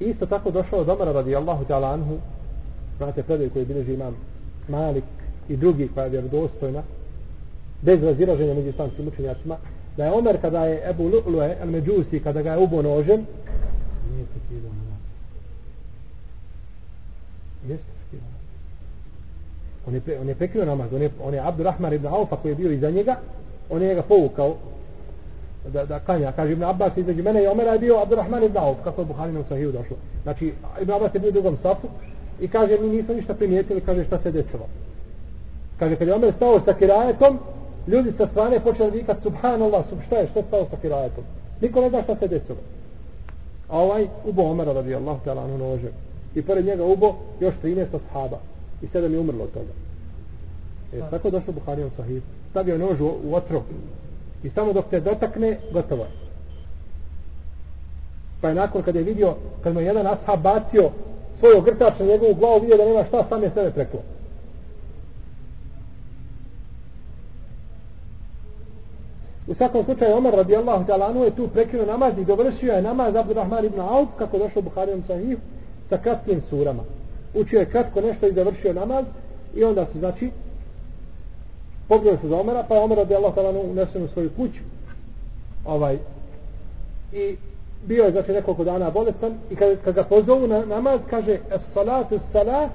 [0.00, 2.18] Isto tako došao od Omara radijallahu ta'ala anhu
[2.96, 4.16] znate predaj koji bilježi imam
[4.68, 5.04] Malik
[5.48, 6.82] i drugi koja je vjerodostojna
[7.82, 9.56] bez razilaženja među islamskim učenjacima
[9.96, 13.26] da je Omer kada je Ebu Lu'lue al Međusi kada ga je ubo nožem
[14.10, 15.00] nije namaz
[17.68, 18.28] jeste prekidao
[19.86, 22.52] on je, pre, on je prekrio namaz on je, on je Abdurrahman ibn Aufa koji
[22.52, 23.16] je bio iza njega
[23.70, 24.56] on je ga povukao
[25.72, 26.32] da, da klanja.
[26.32, 29.44] kaže Ibn Abbas između mene i Omera je bio Abdurrahman ibn Auf kako je Buharinom
[29.48, 30.52] sahiju došlo znači
[30.82, 31.86] Ibn Abbas je bio u drugom safu
[32.40, 34.66] i kaže mi nismo ništa primijetili kaže šta se desilo
[35.78, 37.38] Kaže, kad je Omer stao sa kirajetom,
[37.86, 41.24] ljudi sa strane počeli vikati, subhanallah, sub, šta je, što stao sa kirajetom?
[41.60, 42.58] Niko ne zna šta se desilo.
[43.68, 45.88] A ovaj ubo Omera radi Allah ta'ala anu nože.
[46.34, 48.38] I pored njega ubo još 13 ashaba.
[48.82, 49.72] I sedam je umrlo od toga.
[50.92, 52.22] E, tako došlo Buharijom sahih.
[52.50, 53.62] Stavio nož u, u otro.
[54.42, 56.10] I samo dok te dotakne, gotovo je.
[58.40, 60.90] Pa je nakon kad je vidio, kad mu je jedan ashab bacio
[61.38, 64.00] svoj ogrtač na njegovu glavu, vidio da nema šta, sam je sebe preklo.
[69.46, 73.64] U svakom slučaju Omar radijallahu ta'ala je tu prekinuo namaz i dovršio je namaz Abdurrahman
[73.64, 75.38] ibn Auf kako je došao Buharijom sahih
[75.88, 76.82] sa kratkim surama.
[77.34, 79.04] Učio je kratko nešto i završio namaz
[79.54, 80.30] i onda se znači
[81.88, 84.60] pogledao se za Omara pa je Omar radijallahu ta'ala anu unesen u svoju kuću
[85.64, 85.98] ovaj
[87.12, 87.36] i
[87.86, 91.62] bio je znači nekoliko dana bolestan i kad, kad ga pozovu na namaz kaže es
[91.74, 92.70] salatu salah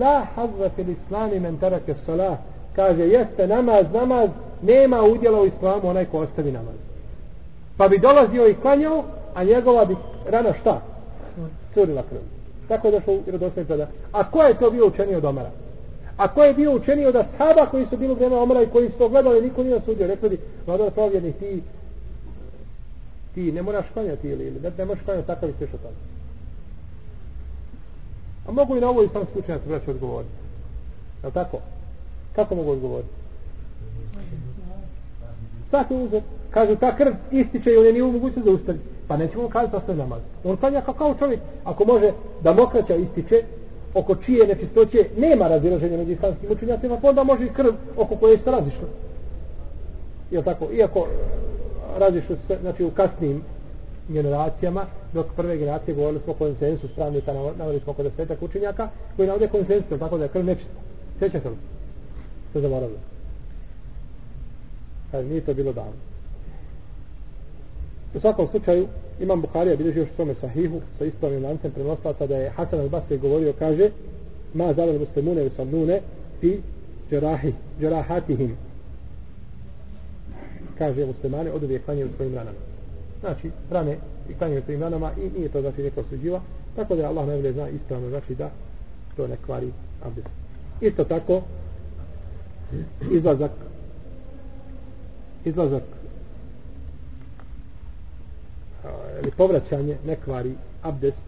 [0.00, 2.38] la hazva fil islami men tarake salah
[2.76, 4.30] kaže jeste namaz namaz
[4.62, 6.74] nema udjela u islamu onaj ko ostavi namaz.
[7.76, 9.96] Pa bi dolazio i klanjao, a njegova bi
[10.28, 10.80] rana šta?
[11.74, 12.18] Curila krv.
[12.68, 13.88] Tako je došlo u vjerodostojnim predan.
[14.12, 15.50] A ko je to bio učenio od Omara?
[16.20, 18.88] A ko je bio učenio od ashaba koji su bili u vreme Omara i koji
[18.88, 20.06] su to gledali, niko nije osudio.
[20.06, 21.62] Rekli bi, vladar provjerni, ti
[23.34, 25.94] ti ne moraš klanjati ili, ili ne, ne možeš klanjati takav i sveš od toga.
[28.48, 30.34] A mogu i na ovo islamski učenjaci braći odgovoriti.
[31.22, 31.58] Je li tako?
[32.36, 33.10] Kako mogu odgovoriti?
[35.70, 36.22] Svaki uzor.
[36.50, 38.78] Kažu, ta krv ističe ili nije u mogućnosti da ustavi.
[39.08, 40.20] Pa nećemo kazati ostavi namaz.
[40.44, 41.40] On klanja kao, kao čovjek.
[41.64, 43.42] Ako može da mokraća ističe,
[43.94, 48.38] oko čije nečistoće nema razilaženja među islamskim učenjacima, pa onda može i krv oko koje
[48.38, 48.88] se razišlo.
[50.30, 50.68] Jel tako?
[50.72, 51.06] Iako
[51.98, 53.42] razišlo se, znači u kasnim
[54.08, 59.48] generacijama, dok prve generacije govorili smo konsensu pravnika, navodili smo kod desetak učenjaka, koji navode
[59.48, 60.80] konsensu, tako da je krv nečista.
[61.18, 61.56] Sjećate li?
[62.52, 62.98] Se zaboravili.
[65.10, 66.09] Kaže, nije to bilo davno.
[68.14, 68.86] U svakom slučaju,
[69.20, 73.52] Imam Bukharija bilježi još tome sahihu sa ispravnim lancem prenoslaca da je Hasan al-Basri govorio,
[73.58, 73.90] kaže,
[74.54, 76.00] ma zavel muslimune u sannune
[76.40, 76.60] fi
[77.10, 78.56] džerahi, džerahatihim.
[80.78, 82.58] Kaže, muslimane od uvijek klanjaju svojim ranama.
[83.20, 83.96] Znači, rane
[84.30, 86.40] i klanjaju svojim ranama i nije to znači neko suđiva.
[86.76, 88.50] Tako da Allah najbolje zna ispravno znači da
[89.16, 90.28] to ne kvari abdest.
[90.80, 91.42] Isto tako,
[93.10, 93.50] izlazak
[95.44, 95.82] izlazak
[99.22, 101.22] ili povraćanje ne kvari abdest.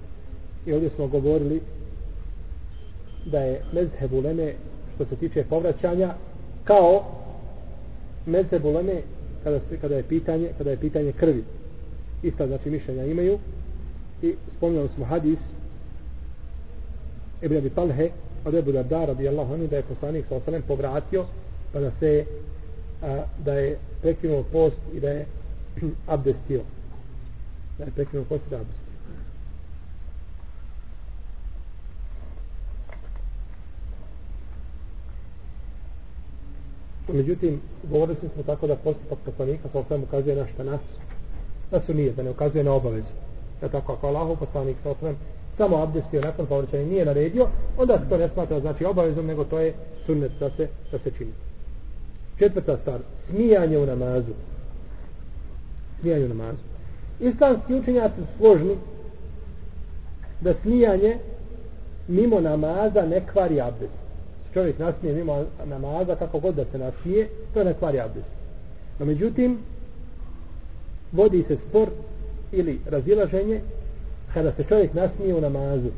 [0.67, 1.61] I ovdje smo govorili
[3.25, 4.55] da je mezheb uleme
[4.95, 6.15] što se tiče povraćanja
[6.65, 7.05] kao
[8.27, 9.03] mezheb uleme
[9.45, 11.45] kada, se, kada je pitanje kada je pitanje krvi.
[12.23, 13.39] Ista znači mišljenja imaju.
[14.23, 15.39] I spominjali smo hadis
[17.43, 18.11] Ibn Abi Talhe
[18.45, 21.25] od Ebu Darda radijallahu anhu da je poslanik sa osanem povratio
[21.73, 22.25] pa da se
[23.03, 25.27] a, da je prekinuo post i da je
[26.07, 26.61] abdestio.
[27.83, 28.59] Da je prekinuo post i da.
[37.13, 40.81] Međutim, govorili smo tako da postupak poslanika sa osvijem ukazuje na šta nas,
[41.71, 43.11] da su nije, da ne ukazuje na obavezu.
[43.61, 45.17] Da tako, ako Allahov poslanik sa osvijem
[45.57, 49.59] samo abdestio nakon povraćanja nije naredio, onda se to ne smatra znači obavezom, nego to
[49.59, 49.75] je
[50.07, 51.33] sunnet da se, da se čini.
[52.39, 54.33] Četvrta stvar, smijanje u namazu.
[56.01, 56.72] Smijanje u namazu.
[57.21, 58.77] Islamski učenjaci su složni
[60.41, 61.19] da smijanje
[62.09, 64.03] mimo namaza ne kvari abdest.
[64.55, 68.31] Čovjek nasmije mimo namaza, kako god da se nasmije, to ne kvari abdest.
[68.99, 69.59] No međutim,
[71.13, 71.89] vodi se spor
[72.53, 73.61] ili razilaženje
[74.35, 75.89] kada se čovjek nasmije u namazu.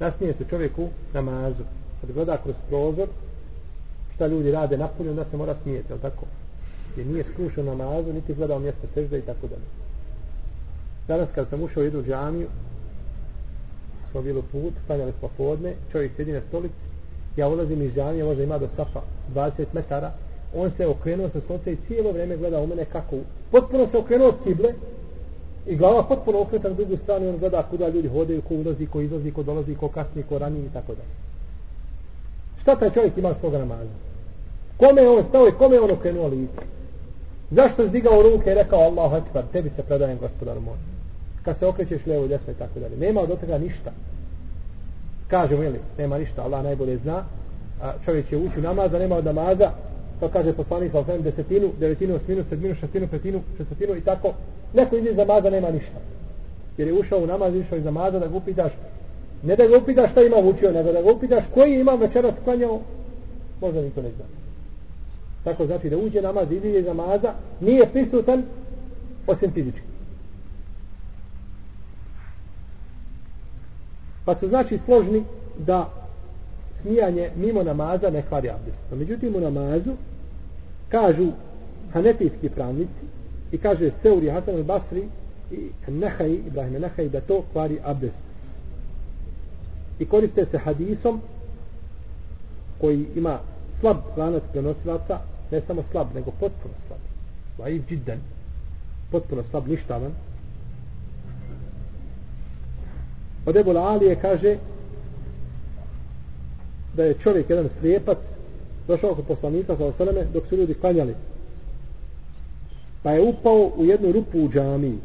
[0.00, 1.62] Nasmije se čovjek u namazu
[2.00, 3.08] kad gleda kroz prozor
[4.14, 6.26] šta ljudi rade napolju onda se mora smijeti, je tako?
[6.96, 9.68] Jer nije skrušao namazu niti gledao mjesto sežda i tako dalje
[11.08, 12.48] danas kad sam ušao u jednu džamiju
[14.10, 16.74] smo bili put, stanjali smo podne čovjek sjedi na stolici
[17.36, 19.00] ja ulazim iz džamije, možda ima do safa
[19.34, 20.12] 20 metara
[20.54, 23.16] on se okrenuo sa stolice i cijelo vrijeme gleda u mene kako
[23.50, 24.74] potpuno se okrenuo od kible
[25.66, 29.00] i glava potpuno okreta na drugu stranu on gleda kuda ljudi hodaju, ko ulazi, ko
[29.00, 31.22] izlazi, ko dolazi, ko kasni, ko rani i tako dalje
[32.62, 33.90] Šta taj čovjek ima svoga namaza?
[34.76, 36.62] Kome je on stao i kome je on okrenuo lice?
[37.54, 40.76] Zašto zdigao ruke i rekao Allahu Ekber, tebi se predajem gospodar moj.
[41.42, 42.96] Kad se okrećeš levo i desno i tako dalje.
[42.96, 43.90] Nema od toga ništa.
[45.28, 47.24] Kažemo ili, nema ništa, Allah najbolje zna.
[47.82, 49.70] A čovjek će ući u namaz, a nema od namaza,
[50.20, 54.32] to kaže poslanik, ali desetinu, devetinu, osminu, sedminu, šestinu, petinu, šestinu i tako.
[54.74, 55.98] Neko iz namaza nema ništa.
[56.76, 58.72] Jer je ušao u namaz, išao iz namaza da ga upitaš
[59.42, 62.80] Ne da ga upitaš šta ima učio, nego da ga upitaš koji ima večeras klanjao,
[63.60, 64.24] možda niko ne zna.
[65.44, 68.42] Tako znači da uđe namaz, ide iz namaza, nije prisutan
[69.26, 69.92] osim fizički.
[74.24, 75.24] Pa su znači složni
[75.58, 75.90] da
[76.80, 78.78] smijanje mimo namaza ne kvari abdest.
[78.90, 79.90] No, međutim u namazu
[80.88, 81.28] kažu
[81.92, 83.04] hanetijski pravnici
[83.52, 85.04] i kaže Seuri Hasan al-Basri
[85.50, 88.18] i Nehaj, Ibrahim Nehaj da to kvari abdest.
[89.98, 91.20] I koriste se hadisom
[92.80, 93.38] koji ima
[93.80, 95.18] slab lanac prenosilaca,
[95.52, 97.00] ne samo slab, nego potpuno slab.
[97.58, 98.18] Vaiv džiddan.
[99.10, 100.12] Potpuno slab, ništavan.
[103.46, 104.56] Od Ebu Alije kaže
[106.96, 108.18] da je čovjek jedan slijepac
[108.88, 111.14] došao kod poslanika sa osaleme dok su ljudi klanjali.
[113.02, 114.98] Pa je upao u jednu rupu u džamiji.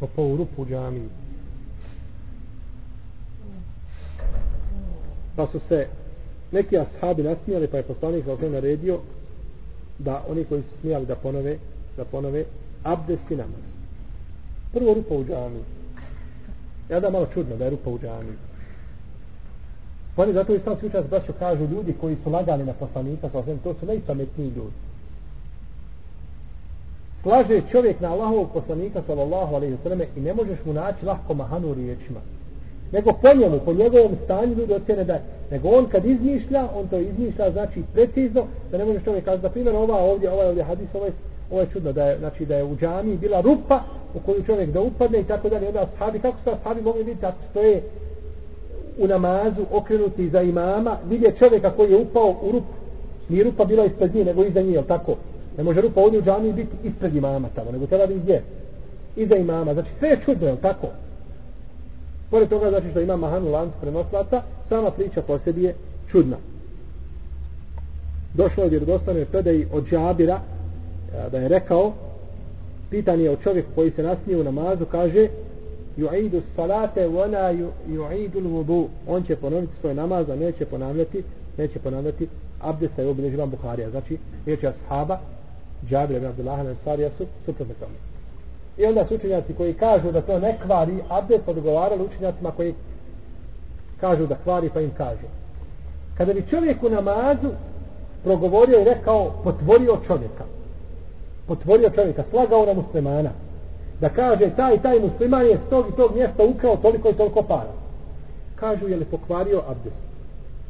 [0.00, 1.08] Upao u rupu u džamiji.
[5.36, 5.86] Pa su se
[6.56, 8.98] neki ashabi nasmijali pa je poslanik sa osaleme naredio
[9.98, 11.58] da oni koji su smijali da ponove
[11.96, 12.44] da ponove
[12.82, 13.66] abdest i namaz.
[14.72, 15.60] Prvo rupa u džami.
[16.90, 18.32] Ja da malo čudno da je rupa u džami.
[20.16, 23.74] Pa oni zato islamski učenjaci braćo kažu ljudi koji su lagali na poslanika, sa to
[23.80, 24.76] su najpametniji ljudi.
[27.22, 31.34] Slaže čovjek na Allahovog poslanika sallallahu alejhi ve selleme i ne možeš mu naći lahko
[31.34, 32.20] mahanu riječima.
[32.92, 35.18] Nego po njemu, po njegovom stanju ljudi ocjene da
[35.50, 39.50] nego on kad izmišlja, on to izmišlja znači precizno, da ne može čovjek kazati, na
[39.50, 41.10] primjer, ova ovdje, ovaj ovdje hadis, ovaj,
[41.50, 43.80] ovo je čudno, da je, znači, da je u džami bila rupa
[44.14, 47.26] u koju čovjek da upadne i tako dalje, onda ashabi, kako su ashabi mogli vidjeti,
[47.26, 47.82] ako stoje
[48.98, 52.72] u namazu okrenuti za imama, vidje čovjeka koji je upao u rupu.
[53.28, 55.14] Nije rupa bila ispred nje, nego iza nje, jel tako?
[55.58, 58.42] Ne može rupa ovdje u džami biti ispred imama tamo, nego treba biti gdje?
[59.16, 59.74] Iza imama.
[59.74, 60.86] Znači sve je čudno, jel tako?
[62.30, 65.74] Pored toga, znači što ima mahanu lancu prenoslata, sama priča po sebi je
[66.10, 66.36] čudna.
[68.34, 71.92] Došlo je vjerodostane predaji od džabira, e, da je rekao,
[72.90, 75.28] pitan je o čovjeku koji se nasmije u namazu, kaže,
[75.98, 77.52] yu'idu salate wa la
[77.88, 78.86] yu'idu al-wudu.
[79.08, 81.22] On će ponoviti svoj namaz, a neće ponavljati,
[81.58, 82.28] neće ponavljati
[82.60, 83.90] abdesta je obilježi Buharija.
[83.90, 85.18] Znači, riječi ashaba,
[85.88, 88.15] Džabir ibn Abdullah al-Ansarija su suprotno tome.
[88.78, 92.74] I onda su učenjaci koji kažu da to ne kvari abdest, odgovarali učenjacima koji
[94.00, 95.26] kažu da kvari, pa im kažu.
[96.16, 97.48] Kada bi čovjek u namazu
[98.24, 100.44] progovorio i rekao, potvorio čovjeka,
[101.46, 103.30] potvorio čovjeka, slagao na muslimana,
[104.00, 107.42] da kaže taj taj musliman je s tog i tog mjesta ukrao toliko i toliko
[107.42, 107.72] para.
[108.54, 110.02] Kažu je li pokvario abdest?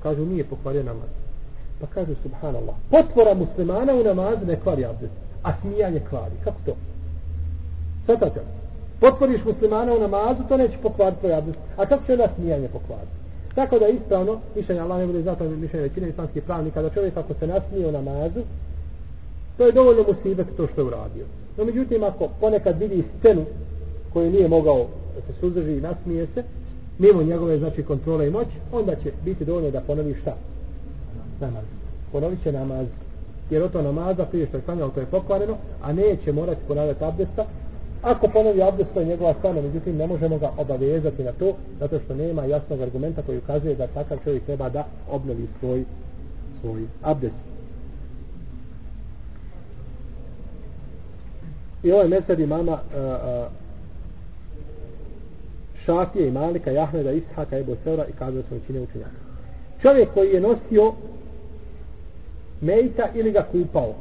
[0.03, 1.09] Kažu nije pokvario namaz.
[1.81, 2.75] Pa kažu subhanallah.
[2.90, 6.35] Potvora muslimana u namazu ne kvari abdest, a smijanje kvari.
[6.45, 6.73] Kako to?
[8.07, 8.40] Svatate.
[9.01, 11.59] Potvoriš muslimana u namazu, to neće pokvariti tvoj abdest.
[11.77, 13.12] A kako će onda smijanje pokvariti?
[13.55, 17.35] Tako da ispravno, mišljenje Allah ne bude zato mišljenje većine islamskih pravnika, da čovjek ako
[17.35, 18.40] se nasmije u namazu,
[19.57, 21.27] to je dovoljno musibet to što je uradio.
[21.57, 23.45] No međutim, ako ponekad vidi scenu
[24.12, 26.42] koju nije mogao da se suzdrži i nasmije se,
[26.99, 30.37] mimo njegove znači kontrole i moć, onda će biti dovoljno da ponovi šta?
[31.40, 31.64] Namaz.
[32.12, 32.87] Ponovit će namaz.
[33.51, 37.05] Jer o to namaza prije što je klanjalo, to je pokvareno, a neće morati ponavljati
[37.05, 37.45] abdesta.
[38.07, 41.99] Ako ponovi abdest, to je njegova stana, međutim, ne možemo ga obavezati na to, zato
[42.05, 45.85] što nema jasnog argumenta koji ukazuje da takav čovjek treba da obnovi svoj,
[46.61, 47.35] svoj abdest.
[51.83, 53.53] I ovaj mesed imama uh, uh,
[55.85, 59.11] Šafije i Malika, Jahmeda, Ishaka, Ebu Seura i kazao su čine učenjaka.
[59.83, 60.92] Čovjek koji je nosio
[62.61, 63.95] mejta ili ga kupao,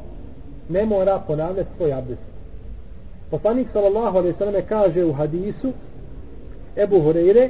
[0.70, 2.35] ne mora ponavljati svoj abdest.
[3.30, 5.74] Poslanik sallallahu alejhi ve selleme kaže u hadisu
[6.78, 7.50] Ebu Hurajre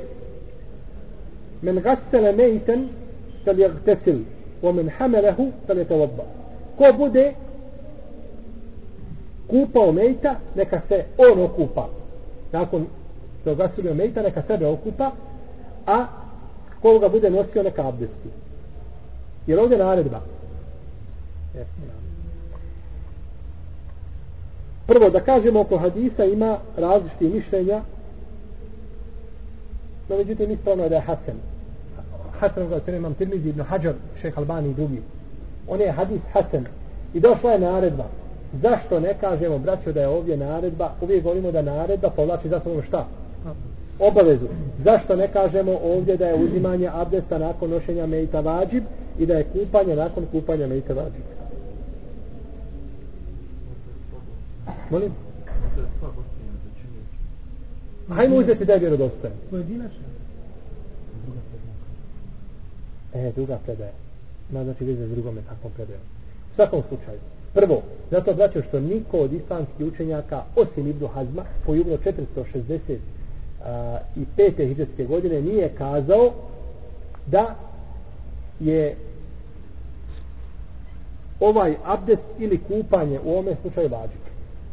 [1.62, 2.90] men gassele mejten
[3.46, 4.20] sal je gtesil
[4.62, 5.86] men hamelehu sal je
[6.78, 7.34] ko bude
[9.48, 11.90] kupao mejta, neka se on okupa.
[12.52, 12.86] Nakon
[13.42, 15.12] što ogasilio mejta, neka sebe okupa,
[15.88, 16.06] a
[16.82, 18.30] koga bude nosio neka abdesti.
[19.48, 20.22] Jer ovdje naredba.
[24.88, 27.82] Prvo, da kažemo oko hadisa ima različitih mišljenja,
[30.10, 31.36] no međutim ispravno je da je Hasan.
[32.40, 35.02] Hasan ga se imam Tirmizi ibn Hajar, šeha Albani i drugi.
[35.68, 36.66] On je hadis Hasan.
[37.14, 38.06] I došla je naredba
[38.62, 42.82] zašto ne kažemo braćo da je ovdje naredba uvijek govorimo da naredba povlači za sobom
[42.88, 43.06] šta
[44.00, 44.48] obavezu
[44.84, 48.84] zašto ne kažemo ovdje da je uzimanje abdesta nakon nošenja mejta vađib
[49.20, 51.24] i da je kupanje nakon kupanja mejta vađib
[54.90, 55.12] molim
[58.10, 60.16] hajmo uzeti da je vjerodostojan pojedinačno
[63.16, 63.92] E, druga predaja.
[64.52, 66.02] Ma znači veze s drugom nekakvom predajom.
[66.52, 67.20] U svakom slučaju.
[67.54, 72.98] Prvo, zato braćo što niko od islamskih učenjaka, osim Ibnu Hazma, koji umro 460
[73.66, 76.34] a, i pete hijđarske godine, nije kazao
[77.26, 77.56] da
[78.60, 78.96] je
[81.40, 84.25] ovaj abdest ili kupanje u ovome slučaju vađi.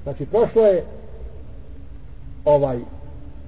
[0.02, 0.84] Znači, prošlo je
[2.44, 2.78] ovaj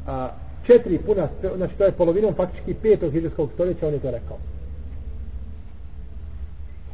[0.07, 0.29] a,
[0.67, 4.37] četiri puna, znači to je polovinom faktički petog hiđarskog stoljeća, on je to rekao.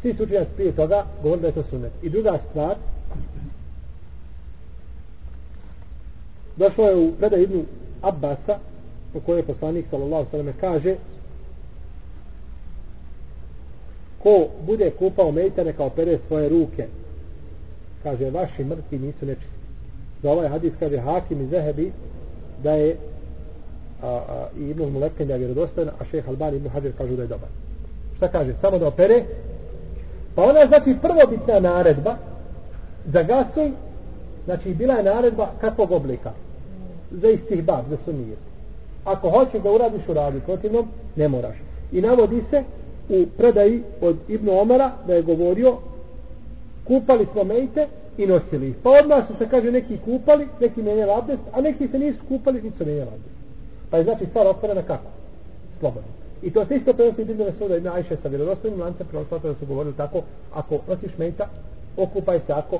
[0.02, 1.92] Svi su učenjaci prije toga govorili da je to sunet.
[2.02, 2.76] I druga stvar,
[6.56, 7.64] došlo je u predaj Ibnu
[8.02, 8.58] Abbasa,
[9.12, 10.96] po kojoj poslanik sallallahu sallam kaže
[14.22, 16.86] ko bude kupao mejta neka opere svoje ruke
[18.02, 19.60] kaže vaši mrtvi nisu nečisti
[20.22, 21.92] za ovaj hadis kaže Hakim i Zehebi
[22.62, 22.96] da je
[24.02, 27.22] a, a, i Ibn Mulekin da je vjerodostojno a šeh Albani Ibn Hađer kažu da
[27.22, 27.48] je dobar
[28.16, 29.24] šta kaže samo da opere
[30.34, 32.16] Pa ona znači prvobitna naredba
[33.06, 33.70] za gasoj
[34.44, 36.32] znači bila je naredba kakvog oblika?
[37.10, 38.36] Za istih bab, za sunir.
[39.04, 41.56] Ako hoćeš da uradiš, uradi protivnom, ne moraš.
[41.92, 42.62] I navodi se
[43.08, 45.76] u predaji od Ibn Omara da je govorio
[46.84, 47.86] kupali smo mejte
[48.18, 48.76] i nosili ih.
[48.82, 52.62] Pa odmah su se, kaže, neki kupali, neki menjali abdest, a neki se nisu kupali,
[52.62, 53.36] nisu menjali abdest.
[53.90, 55.10] Pa je znači stvar otvorena kako?
[55.80, 56.08] Slobodno.
[56.42, 59.66] I to se isto prenosi Ibn Mesuda Ibn Ajše sa vjerodostojnim lancem prenosota da su
[59.66, 60.22] govorili tako,
[60.54, 61.48] ako nosiš mejta,
[61.96, 62.78] okupaj se ako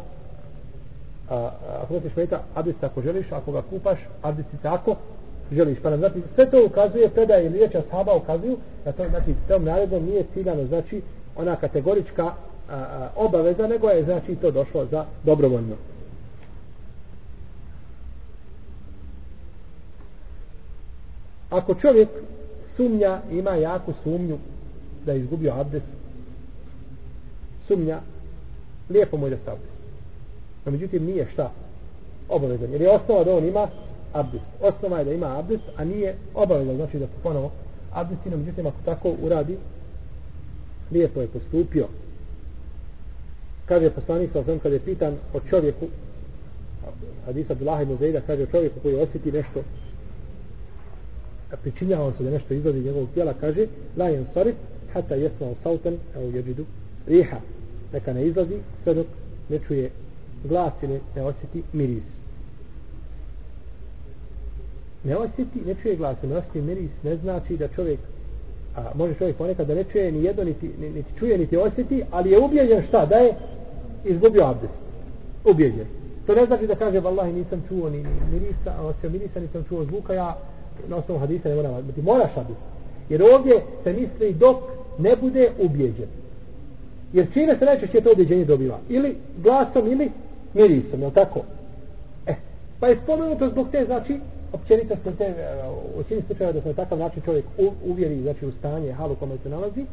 [1.31, 1.51] a,
[1.83, 4.97] ako nosiš mejta, abdest ako želiš, ako ga kupaš, abdest tako
[5.53, 5.79] želiš.
[5.83, 9.65] Pa nam znači, sve to ukazuje, predaje ili riječ ashaba ukazuju, da to znači tom
[9.65, 11.03] naredbom nije ciljano, znači
[11.37, 12.33] ona kategorička
[12.71, 15.77] a, a, obaveza, nego je znači to došlo za dobrovoljno.
[21.51, 22.09] Ako čovjek
[22.77, 24.39] sumnja, ima jaku sumnju
[25.07, 25.83] da je izgubio abdes,
[27.67, 28.01] sumnja,
[28.91, 29.71] lijepo mu je da se abdes.
[30.65, 31.51] No, međutim, nije šta
[32.29, 32.73] obavezan.
[32.73, 33.69] Jer je osnova da on ima
[34.13, 34.43] abdes.
[34.61, 36.77] Osnova je da ima abdes, a nije obavezan.
[36.77, 37.51] Znači da ponovo
[37.93, 39.59] abdesti, no, međutim, ako tako uradi,
[40.93, 41.87] lijepo je postupio.
[43.71, 45.87] Kaže poslanik sa kada je pitan o čovjeku,
[47.27, 49.63] hadisa Abdullah ibn Zejda kaže o čovjeku koji osjeti nešto
[51.57, 53.67] pričinjava se da nešto izlazi iz njegovog tijela, kaže
[53.97, 54.55] la jen sarif,
[54.93, 56.65] hata jesma u sautan, evo jeđidu,
[57.07, 57.37] riha.
[57.93, 59.07] Neka ne izlazi, sve dok
[59.49, 59.91] ne čuje
[60.45, 62.05] glas ili ne osjeti miris.
[65.05, 67.99] Ne osjeti, ne čuje glas, ne osjeti miris, ne znači da čovjek,
[68.77, 72.31] a može čovjek ponekad da ne čuje ni jedno, niti, niti čuje, niti osjeti, ali
[72.31, 73.35] je ubijeđen šta, da je
[74.05, 74.75] izgubio abdest.
[75.45, 75.87] Ubijeđen.
[76.27, 79.85] To ne znači da kaže, vallahi nisam čuo ni, mirisa, a osim mirisa nisam čuo
[79.85, 80.37] zvuka, ja
[80.89, 82.57] na osnovu hadisa ne moram biti moraš hadis
[83.09, 84.57] jer ovdje se misli dok
[84.99, 86.09] ne bude ubijeđen
[87.13, 90.11] jer čime se najčešće to ubijeđenje dobiva ili glasom ili
[90.55, 91.41] mirisom, je tako?
[92.27, 92.35] E,
[92.81, 94.21] pa je spomenuto zbog te, znači,
[94.53, 95.35] općenito smo te, e,
[95.99, 97.45] u cijeni slučaja da se na takav način čovjek
[97.85, 99.85] uvjeri, znači, u stanje, halu kome se nalazi,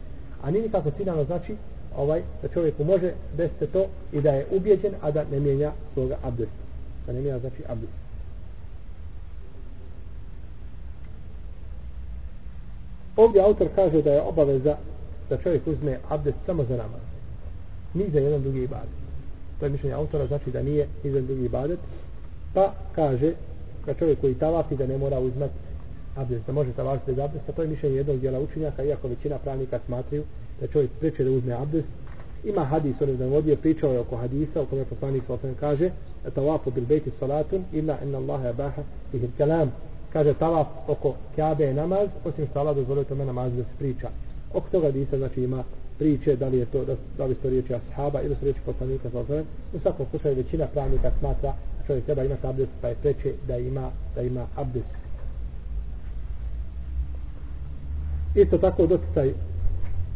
[0.44, 1.56] a nije nikako ciljano, znači,
[1.96, 6.18] ovaj, da čovjeku može desiti to i da je ubijeđen, a da ne mijenja svoga
[6.24, 6.64] abdesta.
[7.08, 8.08] Da ne mijenja, znači, abdesta.
[13.16, 14.78] Ovdje autor kaže da je obaveza
[15.30, 17.02] da čovjek uzme abdest samo za namaz.
[17.94, 18.98] Ni za jedan drugi ibadet.
[19.60, 21.80] To je mišljenje autora, znači da nije ni za drugi ibadet.
[22.54, 23.34] Pa kaže
[23.86, 25.54] da čovjek koji tavafi da ne mora uzmati
[26.16, 27.52] abdest, da može tavafiti bez abdesta.
[27.52, 30.24] To je mišljenje jednog dijela učenjaka, iako većina pravnika smatraju
[30.62, 31.88] da čovjek preče da uzme abdest.
[32.44, 35.92] Ima hadis, on je vodio, pričao je oko hadisa, u kome poslanik sa kaže
[36.36, 38.84] tavafu bil bejti salatun, illa inna Allahe abaha
[39.14, 39.72] ihil kalam
[40.14, 44.10] kaže tavaf oko Kabe je namaz, osim što Allah dozvolio tome namaz da se priča.
[44.54, 45.64] Oko toga hadisa, znači ima
[46.00, 46.86] priče, da li je to,
[47.18, 49.46] da li su riječi ashaba ili su riječi poslanika sa osvijem.
[49.74, 51.54] U svakom slučaju većina pravnika smatra
[51.88, 54.96] čovjek treba imati abdest, pa je preče da ima, da ima abdest.
[58.36, 59.34] Isto tako doticaj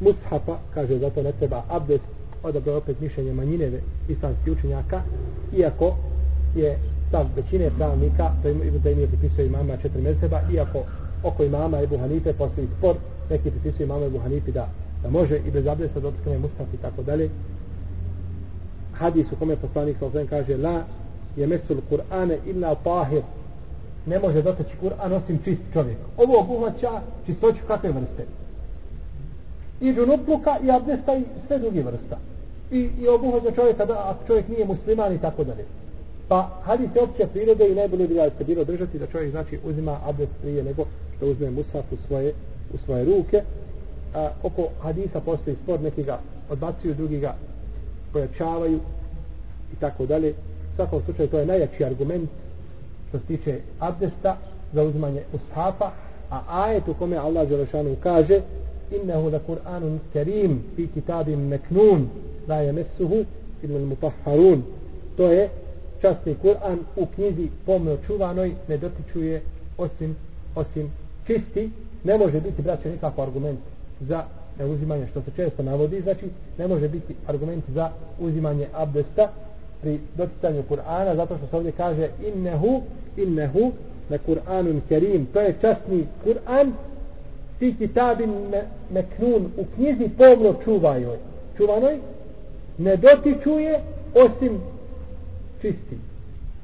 [0.01, 2.03] mushafa, kaže zato ne treba abdest,
[2.43, 3.71] odabro opet mišljenje manjine
[4.09, 5.01] islamskih učenjaka,
[5.57, 5.95] iako
[6.55, 6.77] je
[7.07, 10.83] stav većine pravnika, to im da im je pripisao imama četiri mezheba, iako
[11.23, 12.95] oko imama Ebu Hanife postoji spor,
[13.29, 14.67] neki pripisuju imama Ebu Hanife da,
[15.03, 17.29] da može i bez abdesta dotkne mushaf i tako dalje.
[18.93, 20.83] Hadis u kome poslanik sa osvijem kaže la
[21.35, 23.21] je mesul Kur'ane illa tahir
[24.05, 25.97] ne može dotaći Kur'an osim čist čovjek.
[26.17, 28.40] Ovo obuhvaća čistoću kakve vrste.
[29.81, 32.17] I džunupluka i abdesta i sve druge vrsta.
[32.71, 35.65] I, i obuhvaća čovjeka da ako čovjek nije musliman i tako dalje.
[36.27, 39.59] Pa hadis je opće prirode i najbolje bi da se bilo držati da čovjek znači
[39.63, 40.85] uzima abdest prije nego
[41.17, 42.33] što uzme musaf u svoje,
[42.73, 43.41] u svoje ruke.
[44.15, 46.19] a, oko hadisa postoji spor, neki ga
[46.49, 47.35] odbacuju, drugi ga
[48.13, 48.79] pojačavaju
[49.73, 50.29] i tako dalje.
[50.73, 52.29] U svakom slučaju to je najjači argument
[53.09, 54.37] što se tiče abdesta
[54.73, 55.91] za uzmanje ushafa,
[56.29, 58.41] a ajet u kome Allah Đelešanu kaže
[58.91, 62.07] innehu da Kur'anun kerim fi kitabim meknun
[62.47, 63.25] la je mesuhu
[63.63, 64.63] ili mutahharun
[65.17, 65.49] to je
[66.01, 69.41] časni Kur'an u knjizi pomno čuvanoj ne dotičuje
[69.77, 70.15] osim
[70.55, 70.91] osim
[71.27, 71.69] čisti.
[72.03, 73.59] Ne može biti braće nikakav argument
[74.01, 74.23] za
[74.59, 76.01] uzimanje što se često navodi.
[76.01, 76.25] Znači
[76.57, 77.89] ne može biti argument za
[78.19, 79.31] uzimanje abdesta
[79.81, 82.81] pri doticanju Kur'ana zato što se ovdje kaže innehu
[83.17, 83.71] innehu
[84.09, 86.71] na Kur'anun kerim to je časni Kur'an
[87.61, 88.33] ti kitabin
[88.93, 91.17] meknun u knjizi pomno čuvajoj
[91.57, 91.99] čuvanoj?
[92.77, 93.79] Ne dotičuje
[94.15, 94.61] osim
[95.61, 95.97] čisti.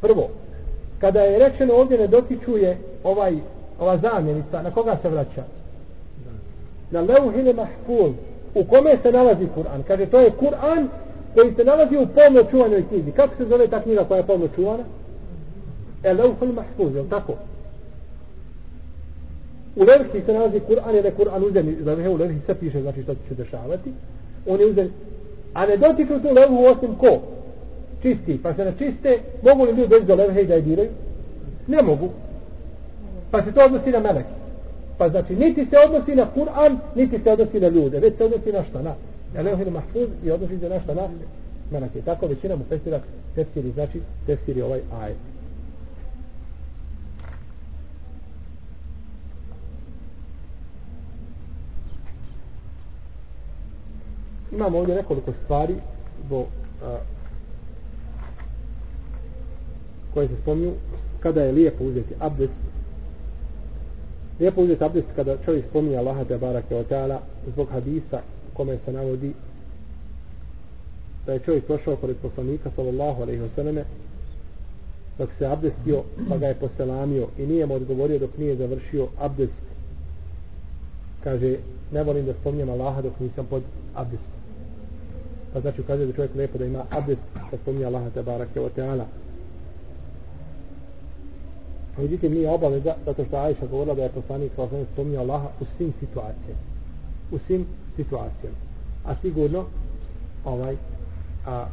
[0.02, 0.30] Prvo
[1.02, 3.36] kada je rečeno ovdje ne dotičuje ovaj
[3.80, 5.44] ova zamjenica na koga se vraća?
[6.92, 8.12] Na leuhile mahfuz
[8.56, 9.84] u kome se nalazi Kur'an.
[9.88, 10.88] Kaže to je Kur'an
[11.34, 13.12] koji se nalazi u pomno čuvanoj knjizi.
[13.12, 14.84] Kako se zove ta knjiga koja je pomno čuvana?
[16.04, 16.14] E
[16.54, 17.34] mahfuz je tako?
[19.78, 22.82] U levhi se nalazi Kur'an jer je Kur'an uzem za levhe u levhi sve piše
[22.82, 23.92] znači što će se dešavati.
[24.48, 24.92] On je uzem
[25.54, 27.22] a ne dotiču tu levhu osim ko?
[28.02, 30.90] Čisti pa se na čiste mogu li ljudi doći do levhe i da je diraju
[31.68, 32.10] ne mogu.
[33.32, 34.30] Pa se to odnosi na meleke.
[34.98, 38.52] Pa znači niti se odnosi na Kur'an niti se odnosi na ljude već se odnosi
[38.52, 38.82] na šta?
[38.82, 38.96] Na
[39.34, 40.94] na levhi mahfuz i odnosi se na šta?
[40.94, 41.10] Na
[41.72, 42.02] meleke.
[42.02, 43.00] Tako većina mu tefsira
[43.36, 45.18] tefsiri znači tefsiri ovaj ajet.
[54.52, 55.76] Imamo ovdje nekoliko stvari
[56.30, 56.46] bo,
[56.84, 56.98] a,
[60.14, 60.74] koje se spomnju
[61.20, 62.60] kada je lijepo uzeti abdest
[64.40, 67.22] lijepo uzeti abdest kada čovjek spominje Allaha te barake o teala
[67.54, 68.22] zbog hadisa
[68.54, 69.34] kome se navodi
[71.26, 73.84] da je čovjek prošao pored poslanika sallallahu alaihi wa sallame
[75.18, 79.62] dok se abdestio pa ga je poselamio i nije mu odgovorio dok nije završio abdest.
[81.24, 81.58] Kaže
[81.92, 83.64] ne volim da spominjem Allaha dok nisam pod
[83.96, 84.37] abdestom
[85.58, 88.70] pa znači ukazuje da čovjek lepo da ima abdest da spominje Allaha te barake o
[88.70, 89.06] teala
[91.98, 95.66] međutim nije obaveza zato što Ajša govorila da je poslanik sa osnovim spominjao Allaha u
[95.78, 96.62] svim situacijama.
[97.32, 98.58] U svim situacijama.
[99.06, 99.66] A sigurno
[100.46, 100.76] ovaj
[101.46, 101.66] a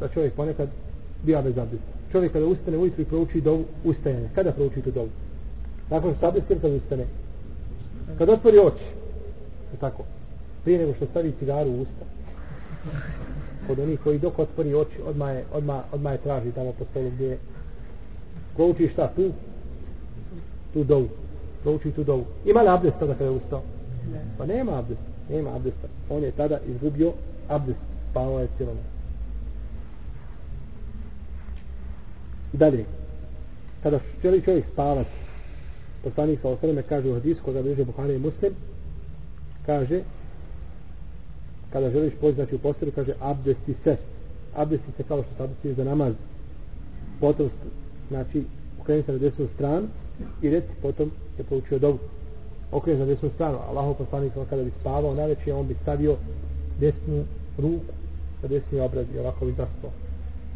[0.00, 0.68] da čovjek ponekad
[1.24, 4.28] bija bez abdesta čovjek kada ustane ujutru i prouči dovu ustajanje.
[4.34, 5.08] Kada prouči tu dovu?
[5.90, 7.06] Nakon što abdestir kada ustane?
[8.18, 8.84] Kada otvori oči.
[9.80, 10.04] Tako?
[10.64, 12.04] Prije nego što stavi cigaru u usta
[13.66, 17.10] kod onih koji dok otvori oči odmah je, odmah, odmah je traži tamo po stolu
[17.10, 17.38] gdje
[18.56, 19.32] ko uči šta tu?
[20.72, 21.08] Tu dovu.
[21.64, 22.24] Ko uči tu dovu?
[22.44, 23.62] Ima li abdest tada kada je ustao?
[24.12, 24.20] Ne.
[24.38, 25.88] pa nema abdest nema abdesta.
[26.10, 27.12] On je tada izgubio
[27.48, 27.78] abdest
[28.10, 28.72] spavao je cijelo
[32.52, 32.84] dalje.
[33.82, 35.10] Kada želi čovjek spavati
[36.04, 38.52] poslanik sa osreme kaže u hadisu koga bliže Buhari i Muslim
[39.66, 40.00] kaže
[41.72, 43.96] kada želiš poznati u postelju kaže abdesti se.
[44.54, 46.14] Abdesti se kao što se abdesti za namaz.
[47.20, 47.50] Potom
[48.08, 48.44] znači
[48.80, 49.86] okreni se na desnu stranu
[50.42, 51.98] i reci potom je poučio dobu
[52.72, 53.58] okreni se na desnu stranu.
[53.68, 56.16] Allahov poslanik kada bi spavao najveće on bi stavio
[56.80, 57.24] desnu
[57.58, 57.92] ruku
[58.42, 59.90] na desni obraz i ovako bi zaspao.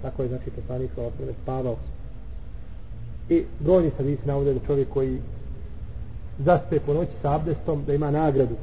[0.03, 1.77] Tako je znači poslanik sa osnovne spavao.
[3.29, 5.19] I brojni sad visi navode da čovjek koji
[6.39, 8.55] zaspe po noći sa abdestom da ima nagradu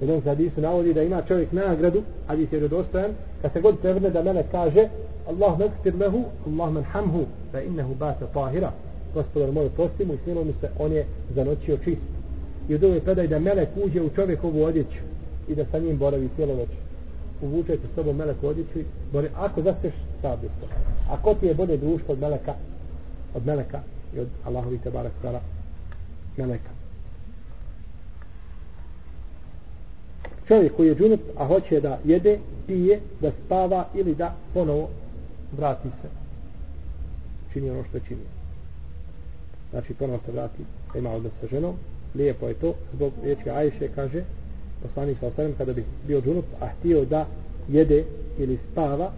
[0.00, 3.10] jedan se hadisu navodi da ima čovjek nagradu, hadis je redostojan,
[3.42, 4.88] kad se god prevrne da mene kaže
[5.28, 8.72] Allah nekfir lehu, Allah menhamhu, fa innehu bata tahira.
[9.14, 12.02] Gospodar moj posti mu i smilo mu se, on je zanoćio čist.
[12.68, 14.98] I u drugoj predaj da melek uđe u čovjekovu odjeću
[15.48, 16.68] i da sa njim boravi cijelo već.
[17.42, 20.36] Uvučajte s tobom melek u odjeću i bori, ako zaspeš A
[21.10, 22.54] Ako ti je bolje društvo od meleka,
[23.34, 23.80] od meleka
[24.16, 25.12] i od Allahovi te barak
[26.36, 26.81] meleka.
[30.48, 34.88] Čovjek koji je džunup, a hoće da jede, pije, da spava ili da ponovo
[35.56, 36.08] vrati se.
[37.52, 38.20] Čini ono što čini.
[39.70, 40.62] Znači ponovo se vrati,
[40.92, 41.74] da ima odnos sa ženom.
[42.14, 44.24] Lijepo je to, zbog riječi Ajše kaže,
[44.82, 47.26] poslanik sa ostanem, kada bi bio džunup, a htio da
[47.68, 48.04] jede
[48.38, 49.12] ili spava,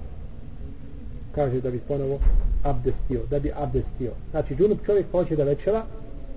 [1.35, 2.19] kaže da bi ponovo
[2.63, 4.13] abdestio, da bi abdestio.
[4.31, 5.85] Znači džunup čovjek hoće da večera,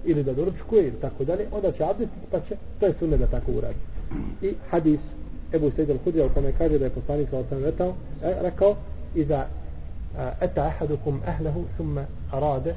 [0.06, 3.28] ili da doručkuje, ili tako dalje, onda će abdestiti, pa će, to je sunne da
[3.28, 3.97] tako uradi
[4.42, 5.00] i hadis
[5.54, 8.76] Ebu Sejid al-Hudja u kome kaže da je poslanik sa osam rekao, rekao
[9.16, 9.48] i da
[10.42, 12.76] eta ahadukum ahlehu summa arade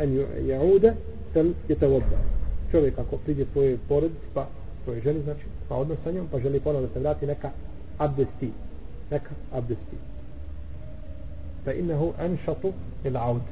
[0.00, 0.94] en jaude
[1.32, 2.18] fel je te vodda
[2.70, 4.46] čovjek ako priđe svojoj porodici pa
[4.84, 7.50] svojoj ženi znači pa odnos sa njom pa želi ponovno da se vrati neka
[7.98, 8.52] abdesti
[9.10, 9.96] neka abdesti
[11.64, 12.72] fa innahu anshatu
[13.04, 13.42] il aud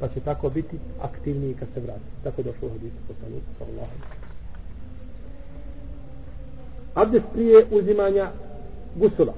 [0.00, 4.19] pa će tako biti aktivniji kad se vrati tako došlo u hadisu poslanika sallallahu alejhi
[6.94, 8.30] abdest prije uzimanja
[8.96, 9.34] gusula.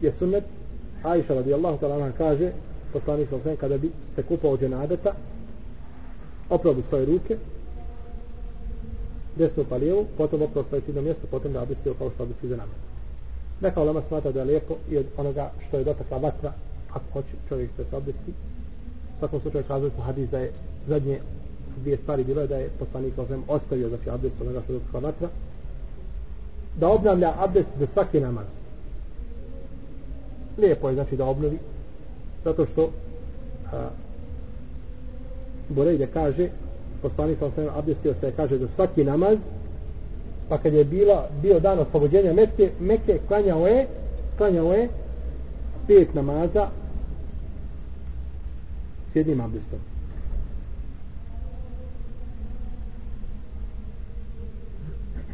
[0.00, 0.44] Je sunnet.
[1.02, 2.52] Aisha radijallahu ta'ala kaže
[2.92, 5.12] poslanik sam kada bi se kupao dženadeta
[6.50, 7.36] oprao bi svoje ruke
[9.36, 12.56] desno pa lijevo potom oprao svoje sidno mjesto potom da abdestio kao što abdestio za
[13.60, 16.52] neka ulema smatra da je lijepo i od onoga što je dotakla vatra
[16.90, 18.30] ako hoće čovjek da se abdesti.
[19.16, 20.52] U svakom slučaju kazali smo hadis da je
[20.88, 21.20] zadnje
[21.82, 25.00] dvije stvari bilo je da je poslanik sam ostavio znači abdest onoga što je dotakla
[25.00, 25.28] vatra
[26.80, 28.46] da obnavlja abdest za svaki namaz.
[30.58, 31.58] Lijepo je znači da obnovi
[32.44, 32.90] zato što
[33.72, 33.88] a,
[35.68, 36.48] Borejde kaže
[37.02, 39.38] poslanik sam sam abdestio se kaže za svaki namaz
[40.48, 43.86] pa kad je bila, bio dan oslobođenja Mekke, Mekke klanjao je
[44.36, 44.88] klanjao je
[45.86, 46.68] pet namaza
[49.12, 49.78] s jednim abdestom.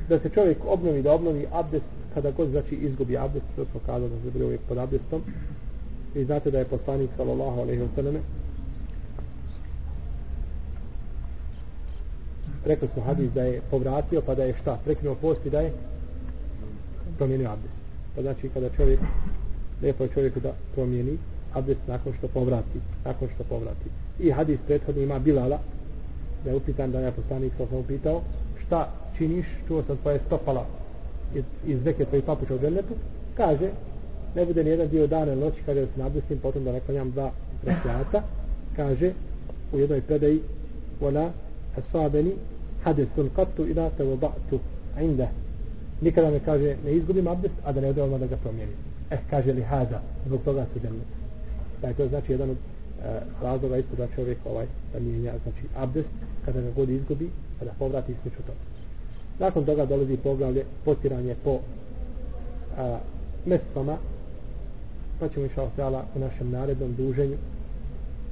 [0.08, 1.84] Da se čovjek obnovi, da obnovi abdest
[2.14, 5.22] kada god znači izgubi abdest, to smo kazali da se bude uvijek pod abdestom.
[6.14, 8.20] I znate da je poslanik sallallahu alejhi ve selleme
[12.66, 15.72] rekli smo hadis da je povratio pa da je šta, prekinuo post i da je
[17.16, 17.74] promijenio abdest.
[18.16, 19.00] Pa znači kada čovjek
[19.82, 21.18] lijepo je čovjeku da promijeni
[21.52, 23.88] abdest nakon što povrati, nakon što povrati.
[24.18, 25.58] I hadis prethodni ima Bilala,
[26.44, 28.22] da je upitan da je poslanik sallallahu alejhi upitao
[28.66, 30.66] šta činiš, čuo sam tvoje stopala
[31.34, 32.94] iz, iz veke tvojih papuča u džennetu,
[33.36, 33.70] kaže,
[34.34, 37.10] ne bude ni jedan dio dana ili noći kada se nabustim, potom da ne klanjam
[37.10, 37.30] dva
[37.64, 38.22] rekiata,
[38.76, 39.12] kaže,
[39.72, 40.40] u jednoj predaji,
[41.00, 41.30] ona
[41.76, 42.32] asabeni
[42.84, 44.60] hadesun katu ila te vodatu
[45.00, 45.28] inda.
[46.00, 48.76] Nikada me kaže, ne izgubim abdest, a da ne odem da ga promijenim.
[49.10, 51.24] Eh, kaže li hada, zbog toga su džernet.
[51.80, 55.32] Da pa je to znači jedan od e, razloga isto da čovjek ovaj da mijenja
[55.42, 56.08] znači abdest
[56.44, 58.73] kada ga god izgubi pa kada povrati između toga
[59.38, 61.58] nakon toga dolazi poglavlje potiranje po
[62.78, 62.98] a,
[63.46, 63.96] mestama
[65.20, 65.62] pa ćemo inša
[66.14, 67.36] u našem narednom duženju